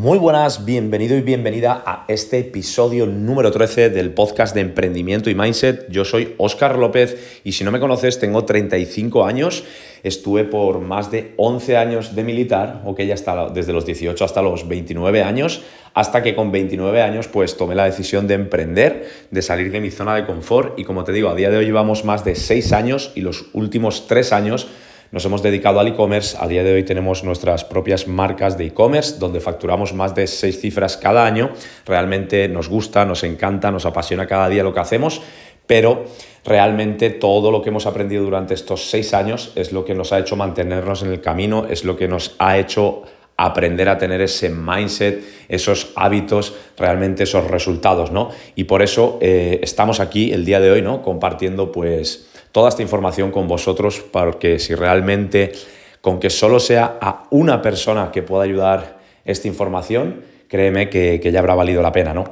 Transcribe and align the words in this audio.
Muy 0.00 0.16
buenas, 0.16 0.64
bienvenido 0.64 1.14
y 1.14 1.20
bienvenida 1.20 1.82
a 1.84 2.06
este 2.08 2.38
episodio 2.38 3.04
número 3.04 3.50
13 3.50 3.90
del 3.90 4.14
podcast 4.14 4.54
de 4.54 4.62
emprendimiento 4.62 5.28
y 5.28 5.34
mindset. 5.34 5.90
Yo 5.90 6.06
soy 6.06 6.34
Óscar 6.38 6.78
López 6.78 7.42
y 7.44 7.52
si 7.52 7.64
no 7.64 7.70
me 7.70 7.80
conoces 7.80 8.18
tengo 8.18 8.46
35 8.46 9.26
años, 9.26 9.62
estuve 10.02 10.44
por 10.44 10.80
más 10.80 11.10
de 11.10 11.34
11 11.36 11.76
años 11.76 12.14
de 12.14 12.24
militar, 12.24 12.80
ok, 12.86 13.02
ya 13.02 13.12
hasta, 13.12 13.50
desde 13.50 13.74
los 13.74 13.84
18 13.84 14.24
hasta 14.24 14.40
los 14.40 14.66
29 14.66 15.22
años, 15.22 15.64
hasta 15.92 16.22
que 16.22 16.34
con 16.34 16.50
29 16.50 17.02
años 17.02 17.28
pues 17.28 17.58
tomé 17.58 17.74
la 17.74 17.84
decisión 17.84 18.26
de 18.26 18.32
emprender, 18.32 19.06
de 19.30 19.42
salir 19.42 19.70
de 19.70 19.80
mi 19.80 19.90
zona 19.90 20.14
de 20.14 20.24
confort 20.24 20.78
y 20.78 20.84
como 20.84 21.04
te 21.04 21.12
digo, 21.12 21.28
a 21.28 21.34
día 21.34 21.50
de 21.50 21.58
hoy 21.58 21.66
llevamos 21.66 22.06
más 22.06 22.24
de 22.24 22.36
6 22.36 22.72
años 22.72 23.12
y 23.14 23.20
los 23.20 23.50
últimos 23.52 24.06
3 24.06 24.32
años 24.32 24.66
nos 25.12 25.24
hemos 25.24 25.42
dedicado 25.42 25.80
al 25.80 25.88
e-commerce. 25.88 26.36
A 26.40 26.46
día 26.46 26.62
de 26.62 26.72
hoy 26.72 26.84
tenemos 26.84 27.24
nuestras 27.24 27.64
propias 27.64 28.06
marcas 28.06 28.56
de 28.56 28.66
e-commerce 28.66 29.18
donde 29.18 29.40
facturamos 29.40 29.92
más 29.92 30.14
de 30.14 30.26
seis 30.26 30.60
cifras 30.60 30.96
cada 30.96 31.24
año. 31.26 31.50
Realmente 31.84 32.48
nos 32.48 32.68
gusta, 32.68 33.04
nos 33.04 33.24
encanta, 33.24 33.70
nos 33.70 33.86
apasiona 33.86 34.26
cada 34.26 34.48
día 34.48 34.62
lo 34.62 34.72
que 34.72 34.80
hacemos, 34.80 35.22
pero 35.66 36.04
realmente 36.44 37.10
todo 37.10 37.50
lo 37.50 37.62
que 37.62 37.70
hemos 37.70 37.86
aprendido 37.86 38.24
durante 38.24 38.54
estos 38.54 38.88
seis 38.88 39.12
años 39.12 39.52
es 39.56 39.72
lo 39.72 39.84
que 39.84 39.94
nos 39.94 40.12
ha 40.12 40.18
hecho 40.18 40.36
mantenernos 40.36 41.02
en 41.02 41.10
el 41.10 41.20
camino, 41.20 41.66
es 41.68 41.84
lo 41.84 41.96
que 41.96 42.08
nos 42.08 42.36
ha 42.38 42.58
hecho 42.58 43.02
aprender 43.36 43.88
a 43.88 43.96
tener 43.96 44.20
ese 44.20 44.50
mindset, 44.50 45.24
esos 45.48 45.92
hábitos, 45.96 46.54
realmente 46.76 47.22
esos 47.22 47.50
resultados, 47.50 48.12
¿no? 48.12 48.30
Y 48.54 48.64
por 48.64 48.82
eso 48.82 49.18
eh, 49.22 49.60
estamos 49.62 49.98
aquí 49.98 50.30
el 50.32 50.44
día 50.44 50.60
de 50.60 50.70
hoy, 50.70 50.82
¿no? 50.82 51.00
Compartiendo 51.00 51.72
pues 51.72 52.29
toda 52.52 52.68
esta 52.68 52.82
información 52.82 53.30
con 53.30 53.48
vosotros 53.48 54.02
porque 54.12 54.58
si 54.58 54.74
realmente 54.74 55.52
con 56.00 56.18
que 56.18 56.30
solo 56.30 56.60
sea 56.60 56.98
a 57.00 57.24
una 57.30 57.60
persona 57.60 58.10
que 58.10 58.22
pueda 58.22 58.44
ayudar 58.44 58.98
esta 59.24 59.48
información, 59.48 60.22
créeme 60.48 60.88
que, 60.88 61.20
ya 61.32 61.38
habrá 61.38 61.54
valido 61.54 61.82
la 61.82 61.92
pena, 61.92 62.14
¿no? 62.14 62.24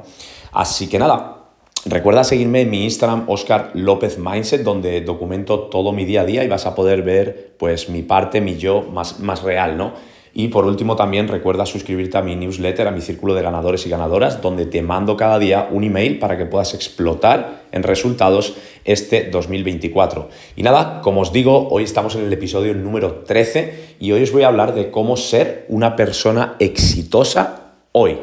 Así 0.51 0.89
que 0.89 0.97
nada, 0.97 1.43
recuerda 1.85 2.23
seguirme 2.23 2.61
en 2.61 2.69
mi 2.69 2.83
Instagram, 2.83 3.25
Oscar 3.27 3.71
López 3.75 4.17
Mindset, 4.17 4.63
donde 4.63 5.01
documento 5.01 5.61
todo 5.61 5.91
mi 5.91 6.05
día 6.05 6.21
a 6.21 6.25
día 6.25 6.43
y 6.43 6.47
vas 6.47 6.65
a 6.65 6.75
poder 6.75 7.03
ver 7.03 7.53
pues 7.57 7.89
mi 7.89 8.01
parte, 8.01 8.41
mi 8.41 8.57
yo 8.57 8.81
más, 8.81 9.19
más 9.19 9.43
real, 9.43 9.77
¿no? 9.77 9.93
Y 10.33 10.49
por 10.49 10.65
último 10.65 10.95
también 10.95 11.27
recuerda 11.27 11.65
suscribirte 11.65 12.17
a 12.17 12.21
mi 12.21 12.35
newsletter, 12.35 12.87
a 12.87 12.91
mi 12.91 13.01
círculo 13.01 13.33
de 13.33 13.41
ganadores 13.41 13.85
y 13.85 13.89
ganadoras, 13.89 14.41
donde 14.41 14.65
te 14.65 14.81
mando 14.81 15.17
cada 15.17 15.39
día 15.39 15.67
un 15.71 15.83
email 15.83 16.19
para 16.19 16.37
que 16.37 16.45
puedas 16.45 16.73
explotar 16.73 17.63
en 17.71 17.83
resultados 17.83 18.55
este 18.85 19.29
2024. 19.29 20.29
Y 20.55 20.63
nada, 20.63 21.01
como 21.01 21.21
os 21.21 21.33
digo, 21.33 21.67
hoy 21.69 21.83
estamos 21.83 22.15
en 22.15 22.23
el 22.23 22.33
episodio 22.33 22.73
número 22.73 23.23
13 23.25 23.95
y 23.99 24.11
hoy 24.11 24.23
os 24.23 24.31
voy 24.31 24.43
a 24.43 24.47
hablar 24.47 24.73
de 24.73 24.91
cómo 24.91 25.17
ser 25.17 25.65
una 25.67 25.95
persona 25.95 26.55
exitosa 26.59 27.73
hoy, 27.91 28.17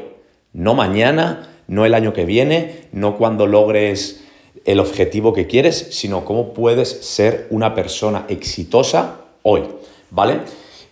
no 0.53 0.75
mañana, 0.75 1.51
no 1.69 1.85
el 1.85 1.95
año 1.95 2.13
que 2.13 2.25
viene, 2.25 2.87
no 2.93 3.17
cuando 3.17 3.47
logres 3.47 4.25
el 4.65 4.81
objetivo 4.81 5.33
que 5.33 5.47
quieres, 5.47 5.89
sino 5.91 6.25
cómo 6.25 6.53
puedes 6.53 6.89
ser 6.89 7.47
una 7.51 7.75
persona 7.75 8.27
exitosa 8.29 9.21
hoy, 9.43 9.63
¿vale? 10.11 10.41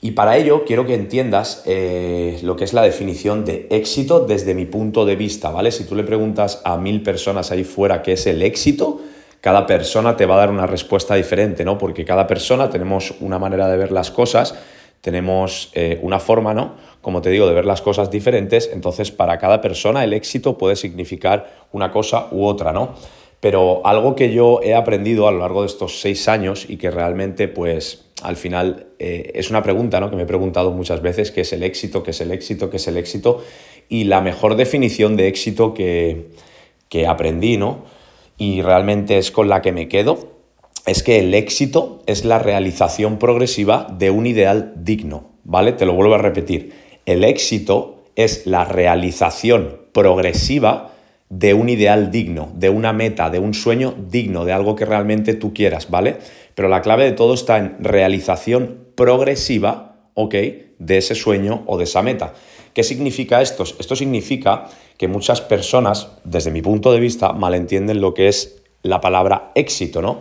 Y 0.04 0.10
para 0.10 0.36
ello 0.36 0.66
quiero 0.66 0.84
que 0.84 0.92
entiendas 0.92 1.62
eh, 1.64 2.38
lo 2.42 2.56
que 2.56 2.64
es 2.64 2.74
la 2.74 2.82
definición 2.82 3.46
de 3.46 3.68
éxito 3.70 4.26
desde 4.26 4.54
mi 4.54 4.66
punto 4.66 5.06
de 5.06 5.16
vista, 5.16 5.50
¿vale? 5.50 5.72
Si 5.72 5.84
tú 5.84 5.94
le 5.94 6.02
preguntas 6.04 6.60
a 6.66 6.76
mil 6.76 7.02
personas 7.02 7.50
ahí 7.50 7.64
fuera 7.64 8.02
qué 8.02 8.12
es 8.12 8.26
el 8.26 8.42
éxito, 8.42 9.00
cada 9.40 9.66
persona 9.66 10.14
te 10.14 10.26
va 10.26 10.34
a 10.34 10.40
dar 10.40 10.50
una 10.50 10.66
respuesta 10.66 11.14
diferente, 11.14 11.64
¿no? 11.64 11.78
Porque 11.78 12.04
cada 12.04 12.26
persona 12.26 12.68
tenemos 12.68 13.14
una 13.20 13.38
manera 13.38 13.66
de 13.66 13.78
ver 13.78 13.92
las 13.92 14.10
cosas, 14.10 14.54
tenemos 15.00 15.70
eh, 15.72 15.98
una 16.02 16.20
forma, 16.20 16.52
¿no? 16.52 16.74
Como 17.00 17.22
te 17.22 17.30
digo, 17.30 17.46
de 17.46 17.54
ver 17.54 17.64
las 17.64 17.80
cosas 17.80 18.10
diferentes, 18.10 18.68
entonces 18.70 19.10
para 19.10 19.38
cada 19.38 19.62
persona 19.62 20.04
el 20.04 20.12
éxito 20.12 20.58
puede 20.58 20.76
significar 20.76 21.64
una 21.72 21.90
cosa 21.90 22.28
u 22.30 22.44
otra, 22.44 22.74
¿no? 22.74 22.94
Pero 23.40 23.80
algo 23.86 24.14
que 24.14 24.34
yo 24.34 24.60
he 24.62 24.74
aprendido 24.74 25.28
a 25.28 25.32
lo 25.32 25.38
largo 25.38 25.62
de 25.62 25.68
estos 25.68 25.98
seis 26.02 26.28
años 26.28 26.66
y 26.68 26.76
que 26.76 26.90
realmente 26.90 27.48
pues 27.48 28.04
al 28.24 28.36
final 28.36 28.88
eh, 28.98 29.32
es 29.34 29.50
una 29.50 29.62
pregunta 29.62 30.00
¿no? 30.00 30.10
que 30.10 30.16
me 30.16 30.22
he 30.22 30.26
preguntado 30.26 30.72
muchas 30.72 31.02
veces, 31.02 31.30
¿qué 31.30 31.42
es 31.42 31.52
el 31.52 31.62
éxito? 31.62 32.02
¿Qué 32.02 32.10
es 32.10 32.20
el 32.20 32.30
éxito? 32.30 32.70
¿Qué 32.70 32.78
es 32.78 32.88
el 32.88 32.96
éxito? 32.96 33.44
Y 33.88 34.04
la 34.04 34.20
mejor 34.20 34.56
definición 34.56 35.16
de 35.16 35.28
éxito 35.28 35.74
que, 35.74 36.28
que 36.88 37.06
aprendí, 37.06 37.56
¿no? 37.56 37.84
y 38.38 38.62
realmente 38.62 39.18
es 39.18 39.30
con 39.30 39.48
la 39.48 39.62
que 39.62 39.72
me 39.72 39.88
quedo, 39.88 40.32
es 40.86 41.02
que 41.02 41.20
el 41.20 41.34
éxito 41.34 42.02
es 42.06 42.24
la 42.24 42.38
realización 42.38 43.18
progresiva 43.18 43.86
de 43.90 44.10
un 44.10 44.26
ideal 44.26 44.72
digno, 44.76 45.30
¿vale? 45.44 45.72
Te 45.72 45.86
lo 45.86 45.94
vuelvo 45.94 46.14
a 46.14 46.18
repetir. 46.18 46.72
El 47.06 47.24
éxito 47.24 48.04
es 48.16 48.46
la 48.46 48.64
realización 48.64 49.78
progresiva 49.92 50.93
de 51.38 51.52
un 51.52 51.68
ideal 51.68 52.12
digno, 52.12 52.52
de 52.54 52.68
una 52.68 52.92
meta, 52.92 53.28
de 53.28 53.40
un 53.40 53.54
sueño 53.54 53.94
digno, 54.08 54.44
de 54.44 54.52
algo 54.52 54.76
que 54.76 54.84
realmente 54.84 55.34
tú 55.34 55.52
quieras, 55.52 55.90
¿vale? 55.90 56.18
Pero 56.54 56.68
la 56.68 56.80
clave 56.80 57.04
de 57.04 57.12
todo 57.12 57.34
está 57.34 57.58
en 57.58 57.76
realización 57.80 58.78
progresiva, 58.94 59.96
¿ok? 60.14 60.34
De 60.78 60.98
ese 60.98 61.16
sueño 61.16 61.64
o 61.66 61.76
de 61.76 61.84
esa 61.84 62.02
meta. 62.02 62.34
¿Qué 62.72 62.84
significa 62.84 63.42
esto? 63.42 63.64
Esto 63.64 63.96
significa 63.96 64.66
que 64.96 65.08
muchas 65.08 65.40
personas, 65.40 66.08
desde 66.22 66.52
mi 66.52 66.62
punto 66.62 66.92
de 66.92 67.00
vista, 67.00 67.32
malentienden 67.32 68.00
lo 68.00 68.14
que 68.14 68.28
es 68.28 68.62
la 68.82 69.00
palabra 69.00 69.50
éxito, 69.56 70.02
¿no? 70.02 70.20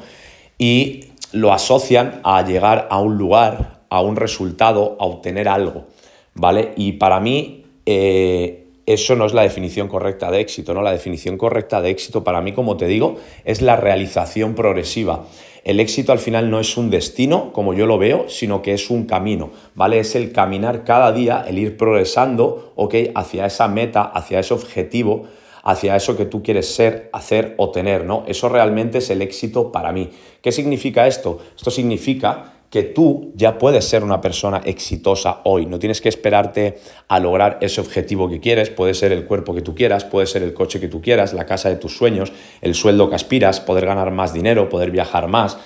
Y 0.58 1.06
lo 1.32 1.54
asocian 1.54 2.22
a 2.24 2.44
llegar 2.44 2.88
a 2.90 3.00
un 3.00 3.18
lugar, 3.20 3.82
a 3.90 4.02
un 4.02 4.16
resultado, 4.16 4.98
a 5.00 5.06
obtener 5.06 5.48
algo, 5.48 5.86
¿vale? 6.34 6.74
Y 6.76 6.94
para 6.94 7.20
mí, 7.20 7.66
eh, 7.86 8.63
eso 8.86 9.16
no 9.16 9.26
es 9.26 9.34
la 9.34 9.44
definición 9.44 9.88
correcta 9.88 10.30
de 10.30 10.42
éxito, 10.42 10.74
¿no? 10.74 10.82
La 10.82 10.92
definición 10.92 11.38
correcta 11.38 11.82
de 11.82 11.90
éxito 11.90 12.24
para 12.24 12.42
mí, 12.42 12.52
como 12.52 12.76
te 12.78 12.88
digo, 12.88 13.16
es 13.46 13.62
la 13.62 13.76
realización 13.76 14.56
progresiva. 14.56 15.26
El 15.64 15.80
éxito 15.80 16.12
al 16.12 16.20
final 16.20 16.50
no 16.50 16.60
es 16.60 16.76
un 16.76 16.90
destino, 16.90 17.54
como 17.54 17.74
yo 17.74 17.86
lo 17.86 17.98
veo, 17.98 18.28
sino 18.28 18.62
que 18.62 18.74
es 18.74 18.90
un 18.90 19.06
camino, 19.06 19.52
¿vale? 19.76 20.00
Es 20.00 20.16
el 20.16 20.34
caminar 20.34 20.84
cada 20.84 21.14
día, 21.14 21.46
el 21.48 21.58
ir 21.58 21.78
progresando, 21.78 22.74
¿ok? 22.76 22.96
Hacia 23.16 23.46
esa 23.46 23.70
meta, 23.70 24.02
hacia 24.04 24.40
ese 24.40 24.54
objetivo, 24.54 25.24
hacia 25.64 25.96
eso 25.96 26.18
que 26.18 26.26
tú 26.26 26.44
quieres 26.44 26.76
ser, 26.76 27.10
hacer 27.14 27.56
o 27.58 27.72
tener, 27.72 28.04
¿no? 28.04 28.26
Eso 28.28 28.50
realmente 28.50 28.98
es 28.98 29.10
el 29.10 29.22
éxito 29.22 29.72
para 29.72 29.94
mí. 29.94 30.10
¿Qué 30.42 30.52
significa 30.52 31.08
esto? 31.08 31.40
Esto 31.56 31.72
significa 31.72 32.53
que 32.74 32.82
tú 32.82 33.32
ya 33.36 33.60
puedes 33.60 33.86
ser 33.86 34.04
una 34.04 34.20
persona 34.20 34.60
exitosa 34.66 35.42
hoy. 35.44 35.68
No 35.68 35.78
tienes 35.78 36.02
que 36.02 36.10
esperarte 36.10 36.80
a 37.08 37.20
lograr 37.20 37.60
ese 37.62 37.80
objetivo 37.80 38.28
que 38.28 38.40
quieres. 38.40 38.72
Puede 38.72 38.96
ser 38.96 39.12
el 39.12 39.28
cuerpo 39.28 39.54
que 39.54 39.62
tú 39.62 39.76
quieras, 39.76 40.06
puede 40.06 40.26
ser 40.26 40.42
el 40.42 40.56
coche 40.56 40.80
que 40.80 40.88
tú 40.88 41.00
quieras, 41.00 41.34
la 41.34 41.46
casa 41.46 41.70
de 41.70 41.76
tus 41.76 41.96
sueños, 41.96 42.34
el 42.62 42.74
sueldo 42.74 43.12
que 43.12 43.16
aspiras, 43.16 43.60
poder 43.60 43.86
ganar 43.86 44.10
más 44.10 44.34
dinero, 44.34 44.70
poder 44.70 44.90
viajar 44.90 45.28
más. 45.28 45.60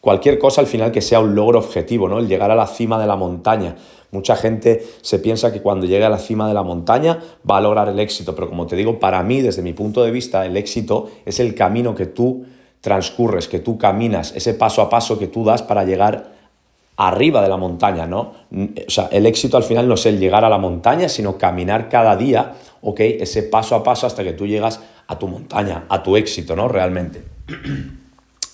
Cualquier 0.00 0.38
cosa 0.38 0.62
al 0.62 0.66
final 0.66 0.90
que 0.90 1.02
sea 1.02 1.20
un 1.20 1.34
logro 1.34 1.58
objetivo, 1.58 2.08
¿no? 2.08 2.18
El 2.18 2.28
llegar 2.28 2.50
a 2.50 2.56
la 2.56 2.66
cima 2.66 2.98
de 2.98 3.08
la 3.08 3.16
montaña. 3.16 3.76
Mucha 4.10 4.34
gente 4.34 4.86
se 5.02 5.18
piensa 5.18 5.52
que 5.52 5.60
cuando 5.60 5.84
llegue 5.84 6.06
a 6.06 6.08
la 6.08 6.16
cima 6.16 6.48
de 6.48 6.54
la 6.54 6.62
montaña 6.62 7.18
va 7.46 7.58
a 7.58 7.60
lograr 7.60 7.90
el 7.90 8.00
éxito, 8.00 8.34
pero 8.34 8.48
como 8.48 8.66
te 8.66 8.74
digo, 8.74 8.98
para 8.98 9.22
mí, 9.22 9.42
desde 9.42 9.60
mi 9.60 9.74
punto 9.74 10.02
de 10.02 10.10
vista, 10.10 10.46
el 10.46 10.56
éxito 10.56 11.10
es 11.26 11.40
el 11.40 11.54
camino 11.54 11.94
que 11.94 12.06
tú 12.06 12.46
transcurres, 12.80 13.48
que 13.48 13.58
tú 13.58 13.76
caminas, 13.76 14.32
ese 14.34 14.54
paso 14.54 14.80
a 14.80 14.88
paso 14.88 15.18
que 15.18 15.26
tú 15.26 15.44
das 15.44 15.62
para 15.62 15.84
llegar 15.84 16.33
arriba 16.96 17.42
de 17.42 17.48
la 17.48 17.56
montaña, 17.56 18.06
¿no? 18.06 18.32
O 18.52 18.90
sea, 18.90 19.08
el 19.10 19.26
éxito 19.26 19.56
al 19.56 19.64
final 19.64 19.88
no 19.88 19.94
es 19.94 20.06
el 20.06 20.18
llegar 20.18 20.44
a 20.44 20.48
la 20.48 20.58
montaña, 20.58 21.08
sino 21.08 21.38
caminar 21.38 21.88
cada 21.88 22.16
día, 22.16 22.54
¿ok? 22.82 23.00
Ese 23.00 23.42
paso 23.42 23.74
a 23.74 23.82
paso 23.82 24.06
hasta 24.06 24.22
que 24.22 24.32
tú 24.32 24.46
llegas 24.46 24.80
a 25.06 25.18
tu 25.18 25.26
montaña, 25.26 25.84
a 25.88 26.02
tu 26.02 26.16
éxito, 26.16 26.54
¿no? 26.54 26.68
Realmente. 26.68 27.24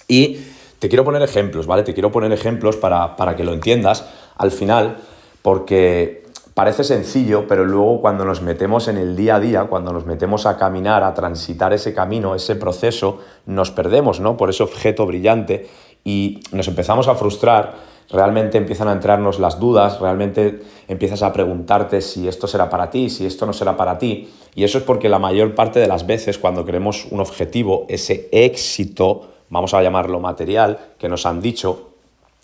y 0.09 0.39
te 0.79 0.89
quiero 0.89 1.05
poner 1.05 1.23
ejemplos, 1.23 1.67
¿vale? 1.67 1.83
Te 1.83 1.93
quiero 1.93 2.11
poner 2.11 2.33
ejemplos 2.33 2.77
para, 2.77 3.17
para 3.17 3.37
que 3.37 3.45
lo 3.45 3.53
entiendas 3.53 4.07
al 4.37 4.51
final, 4.51 4.97
porque 5.43 6.25
parece 6.55 6.83
sencillo, 6.85 7.47
pero 7.47 7.65
luego 7.65 8.01
cuando 8.01 8.25
nos 8.25 8.41
metemos 8.41 8.89
en 8.89 8.97
el 8.97 9.17
día 9.17 9.37
a 9.37 9.41
día, 9.41 9.65
cuando 9.65 9.93
nos 9.93 10.07
metemos 10.07 10.47
a 10.47 10.57
caminar, 10.57 11.05
a 11.05 11.13
transitar 11.13 11.75
ese 11.75 11.93
camino, 11.93 12.35
ese 12.35 12.57
proceso, 12.57 13.19
nos 13.45 13.71
perdemos, 13.71 14.21
¿no? 14.21 14.39
Por 14.39 14.49
ese 14.49 14.63
objeto 14.63 15.07
brillante 15.07 15.69
y 16.05 16.41
nos 16.53 16.67
empezamos 16.69 17.09
a 17.09 17.15
frustrar 17.15 17.90
realmente 18.13 18.59
empiezan 18.59 18.89
a 18.89 18.93
entrarnos 18.93 19.39
las 19.39 19.59
dudas, 19.61 20.01
realmente 20.01 20.61
empiezas 20.89 21.23
a 21.23 21.33
preguntarte 21.33 22.01
si 22.01 22.27
esto 22.27 22.47
será 22.47 22.69
para 22.69 22.91
ti, 22.91 23.11
si 23.11 23.27
esto 23.27 23.47
no 23.47 23.53
será 23.53 23.77
para 23.77 23.99
ti. 23.99 24.29
Y 24.55 24.65
eso 24.65 24.79
es 24.79 24.85
porque 24.85 25.09
la 25.09 25.19
mayor 25.19 25.55
parte 25.55 25.79
de 25.79 25.87
las 25.87 26.07
veces 26.07 26.39
cuando 26.39 26.65
queremos 26.65 27.07
un 27.11 27.21
objetivo, 27.21 27.87
ese 27.89 28.29
éxito, 28.33 29.29
vamos 29.49 29.75
a 29.75 29.83
llamarlo 29.83 30.21
material, 30.21 30.79
que 30.99 31.09
nos 31.09 31.25
han 31.27 31.41
dicho, 31.41 31.91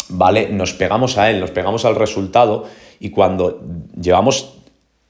¿vale? 0.08 0.48
Nos 0.50 0.72
pegamos 0.72 1.18
a 1.18 1.30
él, 1.30 1.40
nos 1.40 1.50
pegamos 1.50 1.84
al 1.84 1.96
resultado 1.96 2.64
y 3.00 3.10
cuando 3.10 3.60
llevamos 4.00 4.54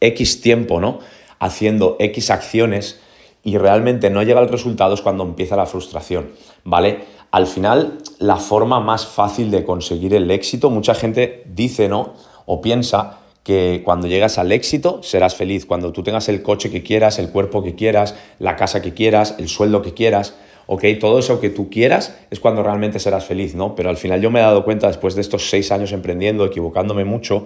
X 0.00 0.40
tiempo, 0.40 0.80
¿no? 0.80 1.00
Haciendo 1.38 1.96
X 1.98 2.30
acciones 2.30 3.00
y 3.46 3.58
realmente 3.58 4.10
no 4.10 4.22
llega 4.22 4.40
el 4.40 4.48
resultado 4.48 4.94
es 4.94 5.02
cuando 5.02 5.22
empieza 5.22 5.54
la 5.54 5.66
frustración, 5.66 6.30
¿vale? 6.64 7.04
Al 7.36 7.46
final 7.46 7.98
la 8.18 8.36
forma 8.36 8.80
más 8.80 9.06
fácil 9.06 9.50
de 9.50 9.62
conseguir 9.62 10.14
el 10.14 10.30
éxito, 10.30 10.70
mucha 10.70 10.94
gente 10.94 11.42
dice, 11.44 11.86
¿no? 11.86 12.14
O 12.46 12.62
piensa 12.62 13.18
que 13.42 13.82
cuando 13.84 14.06
llegas 14.06 14.38
al 14.38 14.52
éxito 14.52 15.02
serás 15.02 15.34
feliz, 15.34 15.66
cuando 15.66 15.92
tú 15.92 16.02
tengas 16.02 16.30
el 16.30 16.42
coche 16.42 16.70
que 16.70 16.82
quieras, 16.82 17.18
el 17.18 17.28
cuerpo 17.28 17.62
que 17.62 17.74
quieras, 17.74 18.14
la 18.38 18.56
casa 18.56 18.80
que 18.80 18.94
quieras, 18.94 19.34
el 19.36 19.50
sueldo 19.50 19.82
que 19.82 19.92
quieras, 19.92 20.34
¿ok? 20.66 20.84
Todo 20.98 21.18
eso 21.18 21.38
que 21.38 21.50
tú 21.50 21.68
quieras 21.68 22.16
es 22.30 22.40
cuando 22.40 22.62
realmente 22.62 23.00
serás 23.00 23.26
feliz, 23.26 23.54
¿no? 23.54 23.74
Pero 23.74 23.90
al 23.90 23.98
final 23.98 24.22
yo 24.22 24.30
me 24.30 24.40
he 24.40 24.42
dado 24.42 24.64
cuenta 24.64 24.86
después 24.86 25.14
de 25.14 25.20
estos 25.20 25.50
seis 25.50 25.70
años 25.70 25.92
emprendiendo, 25.92 26.46
equivocándome 26.46 27.04
mucho 27.04 27.44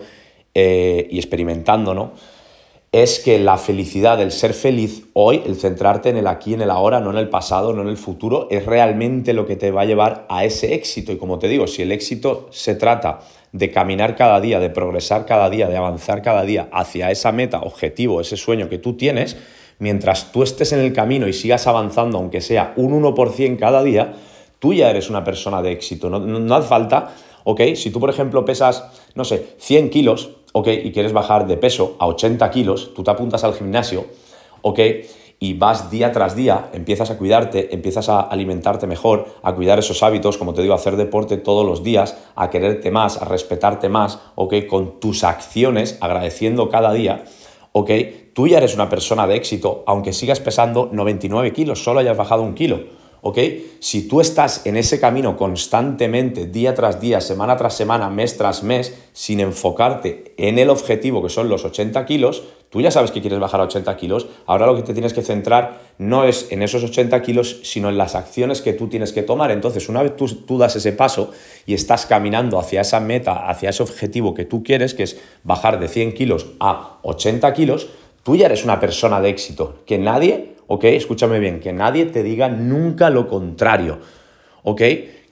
eh, 0.54 1.08
y 1.10 1.18
experimentando, 1.18 1.94
¿no? 1.94 2.12
Es 2.92 3.20
que 3.20 3.38
la 3.38 3.56
felicidad, 3.56 4.20
el 4.20 4.32
ser 4.32 4.52
feliz 4.52 5.04
hoy, 5.12 5.42
el 5.46 5.54
centrarte 5.54 6.08
en 6.08 6.16
el 6.16 6.26
aquí, 6.26 6.54
en 6.54 6.60
el 6.60 6.70
ahora, 6.70 6.98
no 6.98 7.12
en 7.12 7.18
el 7.18 7.28
pasado, 7.28 7.72
no 7.72 7.82
en 7.82 7.88
el 7.88 7.96
futuro, 7.96 8.48
es 8.50 8.66
realmente 8.66 9.32
lo 9.32 9.46
que 9.46 9.54
te 9.54 9.70
va 9.70 9.82
a 9.82 9.84
llevar 9.84 10.26
a 10.28 10.44
ese 10.44 10.74
éxito. 10.74 11.12
Y 11.12 11.16
como 11.16 11.38
te 11.38 11.46
digo, 11.46 11.68
si 11.68 11.82
el 11.82 11.92
éxito 11.92 12.48
se 12.50 12.74
trata 12.74 13.20
de 13.52 13.70
caminar 13.70 14.16
cada 14.16 14.40
día, 14.40 14.58
de 14.58 14.70
progresar 14.70 15.24
cada 15.24 15.48
día, 15.50 15.68
de 15.68 15.76
avanzar 15.76 16.20
cada 16.20 16.42
día 16.42 16.68
hacia 16.72 17.12
esa 17.12 17.30
meta, 17.30 17.60
objetivo, 17.60 18.20
ese 18.20 18.36
sueño 18.36 18.68
que 18.68 18.78
tú 18.78 18.96
tienes, 18.96 19.36
mientras 19.78 20.32
tú 20.32 20.42
estés 20.42 20.72
en 20.72 20.80
el 20.80 20.92
camino 20.92 21.28
y 21.28 21.32
sigas 21.32 21.68
avanzando, 21.68 22.18
aunque 22.18 22.40
sea 22.40 22.72
un 22.74 23.00
1% 23.00 23.56
cada 23.56 23.84
día, 23.84 24.14
tú 24.58 24.74
ya 24.74 24.90
eres 24.90 25.08
una 25.08 25.22
persona 25.22 25.62
de 25.62 25.70
éxito. 25.70 26.10
No, 26.10 26.18
no, 26.18 26.54
hace 26.56 26.66
falta, 26.66 27.14
¿ok? 27.44 27.60
Si 27.76 27.90
tú, 27.90 28.00
por 28.00 28.10
ejemplo, 28.10 28.44
pesas, 28.44 28.84
no 29.14 29.24
sé, 29.24 29.54
100 29.58 29.90
kilos, 29.90 30.30
¿ok? 30.52 30.68
Y 30.84 30.92
quieres 30.92 31.12
bajar 31.12 31.46
de 31.46 31.56
peso 31.56 31.96
a 31.98 32.06
80 32.06 32.50
kilos, 32.50 32.92
tú 32.94 33.02
te 33.02 33.10
apuntas 33.10 33.44
al 33.44 33.54
gimnasio, 33.54 34.06
¿ok? 34.62 34.80
y 35.42 35.54
vas 35.54 35.90
día 35.90 36.12
tras 36.12 36.36
día, 36.36 36.68
empiezas 36.74 37.10
a 37.10 37.16
cuidarte, 37.16 37.74
empiezas 37.74 38.10
a 38.10 38.20
alimentarte 38.20 38.86
mejor, 38.86 39.26
a 39.42 39.54
cuidar 39.54 39.78
esos 39.78 40.02
hábitos, 40.02 40.36
como 40.36 40.52
te 40.52 40.60
digo, 40.60 40.74
a 40.74 40.76
hacer 40.76 40.96
deporte 40.96 41.38
todos 41.38 41.66
los 41.66 41.82
días, 41.82 42.18
a 42.36 42.50
quererte 42.50 42.90
más, 42.90 43.20
a 43.20 43.24
respetarte 43.24 43.88
más, 43.88 44.20
¿ok? 44.34 44.66
Con 44.68 45.00
tus 45.00 45.24
acciones, 45.24 45.96
agradeciendo 46.02 46.68
cada 46.68 46.92
día, 46.92 47.24
¿ok? 47.72 47.90
Tú 48.34 48.48
ya 48.48 48.58
eres 48.58 48.74
una 48.74 48.90
persona 48.90 49.26
de 49.26 49.36
éxito, 49.36 49.82
aunque 49.86 50.12
sigas 50.12 50.40
pesando 50.40 50.90
99 50.92 51.54
kilos, 51.54 51.82
solo 51.82 52.00
hayas 52.00 52.18
bajado 52.18 52.42
un 52.42 52.54
kilo. 52.54 52.99
¿Ok? 53.22 53.38
Si 53.80 54.08
tú 54.08 54.20
estás 54.20 54.66
en 54.66 54.76
ese 54.76 55.00
camino 55.00 55.36
constantemente, 55.36 56.46
día 56.46 56.74
tras 56.74 57.00
día, 57.00 57.20
semana 57.20 57.56
tras 57.56 57.74
semana, 57.74 58.10
mes 58.10 58.36
tras 58.36 58.62
mes, 58.62 58.94
sin 59.12 59.40
enfocarte 59.40 60.34
en 60.36 60.58
el 60.58 60.70
objetivo 60.70 61.22
que 61.22 61.28
son 61.28 61.48
los 61.48 61.64
80 61.64 62.04
kilos, 62.06 62.44
tú 62.70 62.80
ya 62.80 62.90
sabes 62.90 63.10
que 63.10 63.20
quieres 63.20 63.40
bajar 63.40 63.60
a 63.60 63.64
80 63.64 63.96
kilos, 63.96 64.28
ahora 64.46 64.66
lo 64.66 64.76
que 64.76 64.82
te 64.82 64.92
tienes 64.92 65.12
que 65.12 65.22
centrar 65.22 65.80
no 65.98 66.24
es 66.24 66.46
en 66.50 66.62
esos 66.62 66.82
80 66.84 67.20
kilos, 67.22 67.60
sino 67.64 67.88
en 67.88 67.98
las 67.98 68.14
acciones 68.14 68.62
que 68.62 68.72
tú 68.72 68.88
tienes 68.88 69.12
que 69.12 69.22
tomar. 69.22 69.50
Entonces, 69.50 69.88
una 69.88 70.02
vez 70.02 70.16
tú, 70.16 70.26
tú 70.28 70.58
das 70.58 70.76
ese 70.76 70.92
paso 70.92 71.32
y 71.66 71.74
estás 71.74 72.06
caminando 72.06 72.58
hacia 72.58 72.80
esa 72.80 73.00
meta, 73.00 73.48
hacia 73.48 73.70
ese 73.70 73.82
objetivo 73.82 74.34
que 74.34 74.44
tú 74.44 74.62
quieres, 74.62 74.94
que 74.94 75.02
es 75.02 75.20
bajar 75.42 75.80
de 75.80 75.88
100 75.88 76.14
kilos 76.14 76.46
a 76.60 76.98
80 77.02 77.52
kilos, 77.54 77.88
tú 78.22 78.36
ya 78.36 78.46
eres 78.46 78.64
una 78.64 78.80
persona 78.80 79.20
de 79.20 79.30
éxito, 79.30 79.80
que 79.86 79.98
nadie 79.98 80.54
¿ok? 80.70 80.84
Escúchame 80.84 81.40
bien, 81.40 81.58
que 81.58 81.72
nadie 81.72 82.06
te 82.06 82.22
diga 82.22 82.48
nunca 82.48 83.10
lo 83.10 83.26
contrario, 83.26 83.98
¿ok? 84.62 84.80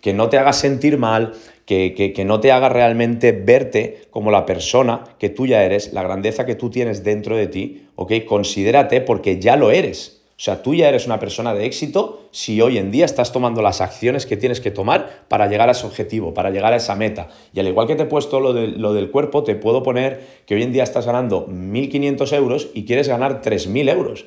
Que 0.00 0.12
no 0.12 0.28
te 0.28 0.36
haga 0.36 0.52
sentir 0.52 0.98
mal, 0.98 1.32
que, 1.64 1.94
que, 1.94 2.24
no 2.24 2.40
te 2.40 2.50
haga 2.50 2.68
realmente 2.68 3.30
verte 3.30 4.02
como 4.10 4.32
la 4.32 4.44
persona 4.44 5.04
que 5.20 5.28
tú 5.28 5.46
ya 5.46 5.62
eres, 5.62 5.92
la 5.92 6.02
grandeza 6.02 6.44
que 6.44 6.56
tú 6.56 6.70
tienes 6.70 7.04
dentro 7.04 7.36
de 7.36 7.46
ti, 7.46 7.86
¿ok? 7.94 8.14
Considérate 8.26 9.00
porque 9.00 9.38
ya 9.38 9.54
lo 9.54 9.70
eres. 9.70 10.22
O 10.30 10.40
sea, 10.40 10.60
tú 10.60 10.74
ya 10.74 10.88
eres 10.88 11.06
una 11.06 11.20
persona 11.20 11.54
de 11.54 11.66
éxito 11.66 12.26
si 12.32 12.60
hoy 12.60 12.76
en 12.76 12.90
día 12.90 13.04
estás 13.04 13.30
tomando 13.30 13.62
las 13.62 13.80
acciones 13.80 14.26
que 14.26 14.36
tienes 14.36 14.60
que 14.60 14.72
tomar 14.72 15.24
para 15.28 15.46
llegar 15.46 15.68
a 15.68 15.72
ese 15.72 15.86
objetivo, 15.86 16.34
para 16.34 16.50
llegar 16.50 16.72
a 16.72 16.76
esa 16.76 16.96
meta. 16.96 17.28
Y 17.54 17.60
al 17.60 17.68
igual 17.68 17.86
que 17.86 17.94
te 17.94 18.04
he 18.04 18.06
puesto 18.06 18.40
lo, 18.40 18.52
de, 18.52 18.66
lo 18.66 18.92
del 18.92 19.12
cuerpo, 19.12 19.44
te 19.44 19.54
puedo 19.54 19.84
poner 19.84 20.20
que 20.46 20.56
hoy 20.56 20.64
en 20.64 20.72
día 20.72 20.82
estás 20.82 21.06
ganando 21.06 21.46
1.500 21.46 22.32
euros 22.32 22.68
y 22.74 22.84
quieres 22.86 23.06
ganar 23.06 23.40
3.000 23.40 23.88
euros. 23.92 24.26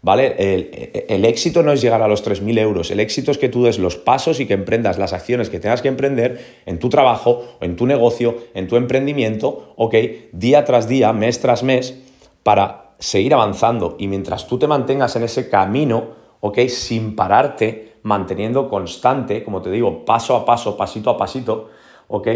¿Vale? 0.00 0.36
El, 1.08 1.24
éxito 1.24 1.64
no 1.64 1.72
es 1.72 1.80
llegar 1.82 2.02
a 2.02 2.08
los 2.08 2.24
3.000 2.24 2.58
euros, 2.60 2.90
el 2.92 3.00
éxito 3.00 3.32
es 3.32 3.38
que 3.38 3.48
tú 3.48 3.64
des 3.64 3.80
los 3.80 3.96
pasos 3.96 4.38
y 4.38 4.46
que 4.46 4.54
emprendas 4.54 4.96
las 4.96 5.12
acciones 5.12 5.50
que 5.50 5.58
tengas 5.58 5.82
que 5.82 5.88
emprender 5.88 6.62
en 6.66 6.78
tu 6.78 6.88
trabajo, 6.88 7.44
en 7.60 7.74
tu 7.74 7.84
negocio, 7.84 8.36
en 8.54 8.68
tu 8.68 8.76
emprendimiento, 8.76 9.74
¿ok? 9.76 9.94
Día 10.32 10.64
tras 10.64 10.88
día, 10.88 11.12
mes 11.12 11.40
tras 11.40 11.64
mes, 11.64 12.00
para 12.44 12.92
seguir 13.00 13.34
avanzando. 13.34 13.96
Y 13.98 14.06
mientras 14.06 14.46
tú 14.46 14.56
te 14.58 14.68
mantengas 14.68 15.16
en 15.16 15.24
ese 15.24 15.48
camino, 15.48 16.10
¿ok? 16.40 16.60
Sin 16.68 17.16
pararte, 17.16 17.94
manteniendo 18.02 18.68
constante, 18.68 19.42
como 19.42 19.62
te 19.62 19.70
digo, 19.70 20.04
paso 20.04 20.36
a 20.36 20.44
paso, 20.44 20.76
pasito 20.76 21.10
a 21.10 21.18
pasito, 21.18 21.70
¿ok? 22.06 22.28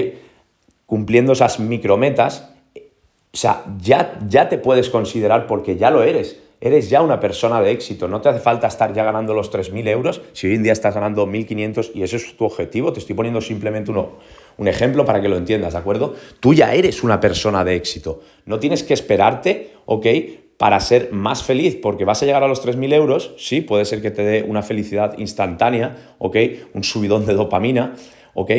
Cumpliendo 0.87 1.33
esas 1.33 1.61
micrometas, 1.61 2.51
o 2.75 3.37
sea, 3.37 3.65
ya, 3.81 4.19
ya 4.27 4.49
te 4.49 4.59
puedes 4.59 4.91
considerar 4.91 5.47
porque 5.47 5.77
ya 5.77 5.91
lo 5.91 6.03
eres 6.03 6.43
eres 6.63 6.89
ya 6.89 7.03
una 7.03 7.19
persona 7.19 7.61
de 7.61 7.73
éxito. 7.73 8.07
No 8.07 8.21
te 8.21 8.29
hace 8.29 8.39
falta 8.39 8.69
estar 8.69 8.95
ya 8.95 9.03
ganando 9.03 9.35
los 9.35 9.53
3.000 9.53 9.89
euros 9.89 10.23
si 10.33 10.47
hoy 10.47 10.55
en 10.55 10.63
día 10.63 10.73
estás 10.73 10.95
ganando 10.95 11.27
1.500 11.27 11.91
y 11.95 12.05
ese 12.05 12.17
es 12.17 12.37
tu 12.37 12.45
objetivo. 12.45 12.93
Te 12.93 13.01
estoy 13.01 13.17
poniendo 13.17 13.41
simplemente 13.41 13.91
uno, 13.91 14.13
un 14.57 14.69
ejemplo 14.69 15.05
para 15.05 15.21
que 15.21 15.29
lo 15.29 15.37
entiendas, 15.37 15.73
¿de 15.73 15.81
acuerdo? 15.81 16.15
Tú 16.39 16.55
ya 16.55 16.73
eres 16.73 17.03
una 17.03 17.19
persona 17.19 17.65
de 17.65 17.75
éxito. 17.75 18.21
No 18.47 18.61
tienes 18.61 18.85
que 18.85 18.95
esperarte, 18.95 19.73
¿ok? 19.87 20.07
Para 20.57 20.79
ser 20.79 21.11
más 21.11 21.43
feliz, 21.43 21.77
porque 21.83 22.05
vas 22.05 22.23
a 22.23 22.27
llegar 22.27 22.45
a 22.45 22.49
los 22.49 22.65
3.000 22.65 22.95
euros, 22.95 23.35
sí, 23.37 23.61
puede 23.61 23.85
ser 23.85 24.01
que 24.01 24.13
te 24.13 24.23
dé 24.23 24.45
una 24.45 24.63
felicidad 24.63 25.19
instantánea, 25.19 26.15
¿ok? 26.19 26.37
Un 26.75 26.85
subidón 26.85 27.27
de 27.27 27.35
dopamina, 27.35 27.97
¿ok? 28.35 28.53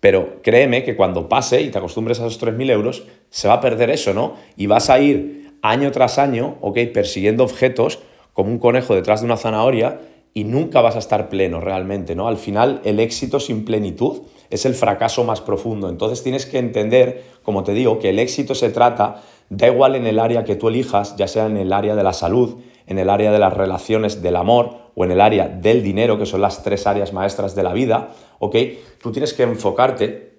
Pero 0.00 0.40
créeme 0.42 0.82
que 0.82 0.96
cuando 0.96 1.28
pase 1.28 1.60
y 1.60 1.68
te 1.68 1.76
acostumbres 1.76 2.20
a 2.20 2.26
esos 2.26 2.42
3.000 2.42 2.70
euros, 2.70 3.04
se 3.28 3.48
va 3.48 3.54
a 3.54 3.60
perder 3.60 3.90
eso, 3.90 4.14
¿no? 4.14 4.36
Y 4.56 4.66
vas 4.66 4.88
a 4.88 4.98
ir 4.98 5.49
año 5.62 5.90
tras 5.90 6.18
año, 6.18 6.56
¿ok? 6.60 6.78
Persiguiendo 6.92 7.44
objetos 7.44 8.00
como 8.32 8.50
un 8.50 8.58
conejo 8.58 8.94
detrás 8.94 9.20
de 9.20 9.26
una 9.26 9.36
zanahoria 9.36 10.00
y 10.32 10.44
nunca 10.44 10.80
vas 10.80 10.96
a 10.96 11.00
estar 11.00 11.28
pleno 11.28 11.60
realmente, 11.60 12.14
¿no? 12.14 12.28
Al 12.28 12.36
final, 12.36 12.80
el 12.84 13.00
éxito 13.00 13.40
sin 13.40 13.64
plenitud 13.64 14.22
es 14.48 14.64
el 14.64 14.74
fracaso 14.74 15.24
más 15.24 15.40
profundo. 15.40 15.88
Entonces 15.88 16.22
tienes 16.22 16.46
que 16.46 16.58
entender, 16.58 17.24
como 17.42 17.64
te 17.64 17.72
digo, 17.72 17.98
que 17.98 18.10
el 18.10 18.18
éxito 18.18 18.54
se 18.54 18.70
trata, 18.70 19.22
da 19.48 19.68
igual 19.68 19.96
en 19.96 20.06
el 20.06 20.18
área 20.18 20.44
que 20.44 20.56
tú 20.56 20.68
elijas, 20.68 21.16
ya 21.16 21.26
sea 21.26 21.46
en 21.46 21.56
el 21.56 21.72
área 21.72 21.96
de 21.96 22.02
la 22.02 22.12
salud, 22.12 22.56
en 22.86 22.98
el 22.98 23.10
área 23.10 23.32
de 23.32 23.38
las 23.38 23.52
relaciones, 23.54 24.22
del 24.22 24.36
amor 24.36 24.76
o 24.94 25.04
en 25.04 25.12
el 25.12 25.20
área 25.20 25.48
del 25.48 25.82
dinero, 25.82 26.18
que 26.18 26.26
son 26.26 26.40
las 26.40 26.62
tres 26.62 26.86
áreas 26.86 27.12
maestras 27.12 27.54
de 27.54 27.62
la 27.62 27.72
vida, 27.72 28.10
¿ok? 28.38 28.56
Tú 29.00 29.12
tienes 29.12 29.34
que 29.34 29.44
enfocarte 29.44 30.38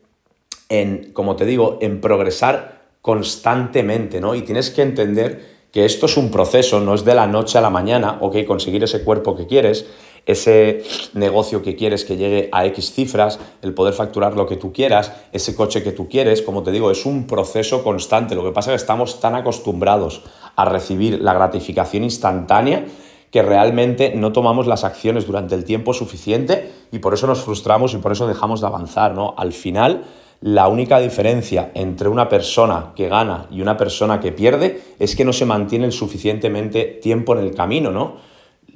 en, 0.69 1.11
como 1.13 1.35
te 1.35 1.45
digo, 1.45 1.77
en 1.81 2.01
progresar 2.01 2.80
constantemente, 3.01 4.21
¿no? 4.21 4.35
Y 4.35 4.41
tienes 4.41 4.69
que 4.69 4.81
entender 4.81 5.61
que 5.71 5.85
esto 5.85 6.05
es 6.05 6.17
un 6.17 6.31
proceso, 6.31 6.79
no 6.81 6.93
es 6.93 7.05
de 7.05 7.15
la 7.15 7.27
noche 7.27 7.57
a 7.57 7.61
la 7.61 7.69
mañana, 7.69 8.17
ok, 8.21 8.45
conseguir 8.45 8.83
ese 8.83 9.03
cuerpo 9.03 9.35
que 9.35 9.47
quieres, 9.47 9.85
ese 10.25 10.83
negocio 11.13 11.63
que 11.63 11.75
quieres 11.75 12.05
que 12.05 12.17
llegue 12.17 12.49
a 12.51 12.65
X 12.67 12.91
cifras, 12.93 13.39
el 13.61 13.73
poder 13.73 13.93
facturar 13.93 14.35
lo 14.35 14.45
que 14.45 14.57
tú 14.57 14.71
quieras, 14.71 15.13
ese 15.31 15.55
coche 15.55 15.81
que 15.81 15.93
tú 15.93 16.09
quieres, 16.09 16.41
como 16.41 16.61
te 16.61 16.71
digo, 16.71 16.91
es 16.91 17.05
un 17.05 17.25
proceso 17.25 17.83
constante. 17.83 18.35
Lo 18.35 18.43
que 18.43 18.51
pasa 18.51 18.71
es 18.71 18.81
que 18.81 18.83
estamos 18.83 19.19
tan 19.19 19.33
acostumbrados 19.33 20.23
a 20.55 20.65
recibir 20.65 21.21
la 21.21 21.33
gratificación 21.33 22.03
instantánea 22.03 22.85
que 23.31 23.41
realmente 23.41 24.13
no 24.13 24.33
tomamos 24.33 24.67
las 24.67 24.83
acciones 24.83 25.25
durante 25.25 25.55
el 25.55 25.63
tiempo 25.63 25.93
suficiente 25.93 26.69
y 26.91 26.99
por 26.99 27.13
eso 27.13 27.27
nos 27.27 27.41
frustramos 27.41 27.93
y 27.93 27.97
por 27.97 28.11
eso 28.11 28.27
dejamos 28.27 28.59
de 28.59 28.67
avanzar, 28.67 29.13
¿no? 29.13 29.33
Al 29.37 29.53
final 29.53 30.03
la 30.41 30.67
única 30.67 30.99
diferencia 30.99 31.71
entre 31.75 32.09
una 32.09 32.27
persona 32.27 32.93
que 32.95 33.07
gana 33.07 33.45
y 33.51 33.61
una 33.61 33.77
persona 33.77 34.19
que 34.19 34.31
pierde 34.31 34.81
es 34.99 35.15
que 35.15 35.23
no 35.23 35.33
se 35.33 35.45
mantiene 35.45 35.85
el 35.85 35.91
suficientemente 35.91 36.99
tiempo 37.01 37.35
en 37.35 37.43
el 37.43 37.53
camino, 37.53 37.91
¿no? 37.91 38.15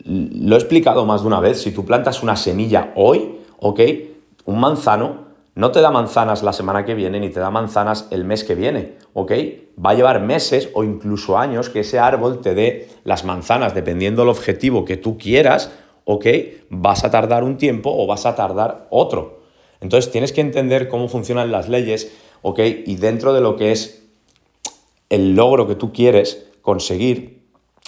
Lo 0.04 0.56
he 0.56 0.60
explicado 0.60 1.06
más 1.06 1.22
de 1.22 1.28
una 1.28 1.40
vez, 1.40 1.62
si 1.62 1.72
tú 1.72 1.84
plantas 1.84 2.22
una 2.22 2.36
semilla 2.36 2.94
hoy, 2.96 3.40
¿ok? 3.60 3.80
Un 4.46 4.60
manzano 4.60 5.26
no 5.56 5.72
te 5.72 5.82
da 5.82 5.90
manzanas 5.90 6.44
la 6.44 6.54
semana 6.54 6.86
que 6.86 6.94
viene 6.94 7.20
ni 7.20 7.30
te 7.30 7.40
da 7.40 7.50
manzanas 7.50 8.10
el 8.12 8.26
mes 8.26 8.44
que 8.44 8.56
viene, 8.56 8.98
¿ok? 9.14 9.32
Va 9.84 9.92
a 9.92 9.94
llevar 9.96 10.22
meses 10.22 10.70
o 10.74 10.84
incluso 10.84 11.38
años 11.38 11.70
que 11.70 11.80
ese 11.80 11.98
árbol 11.98 12.42
te 12.42 12.54
dé 12.54 12.90
las 13.06 13.24
manzanas, 13.24 13.74
dependiendo 13.74 14.22
del 14.22 14.30
objetivo 14.30 14.84
que 14.84 14.98
tú 14.98 15.18
quieras, 15.18 15.72
¿ok? 16.04 16.26
Vas 16.70 17.06
a 17.06 17.10
tardar 17.10 17.44
un 17.44 17.58
tiempo 17.58 17.90
o 17.92 18.06
vas 18.06 18.26
a 18.26 18.36
tardar 18.36 18.88
otro. 18.92 19.45
Entonces 19.86 20.12
tienes 20.12 20.34
que 20.34 20.42
entender 20.42 20.88
cómo 20.88 21.08
funcionan 21.08 21.52
las 21.52 21.70
leyes, 21.70 22.12
¿ok? 22.42 22.60
Y 22.88 22.96
dentro 22.96 23.34
de 23.34 23.42
lo 23.42 23.56
que 23.56 23.72
es 23.72 24.04
el 25.10 25.36
logro 25.36 25.68
que 25.68 25.76
tú 25.76 25.94
quieres 25.94 26.48
conseguir, 26.64 27.44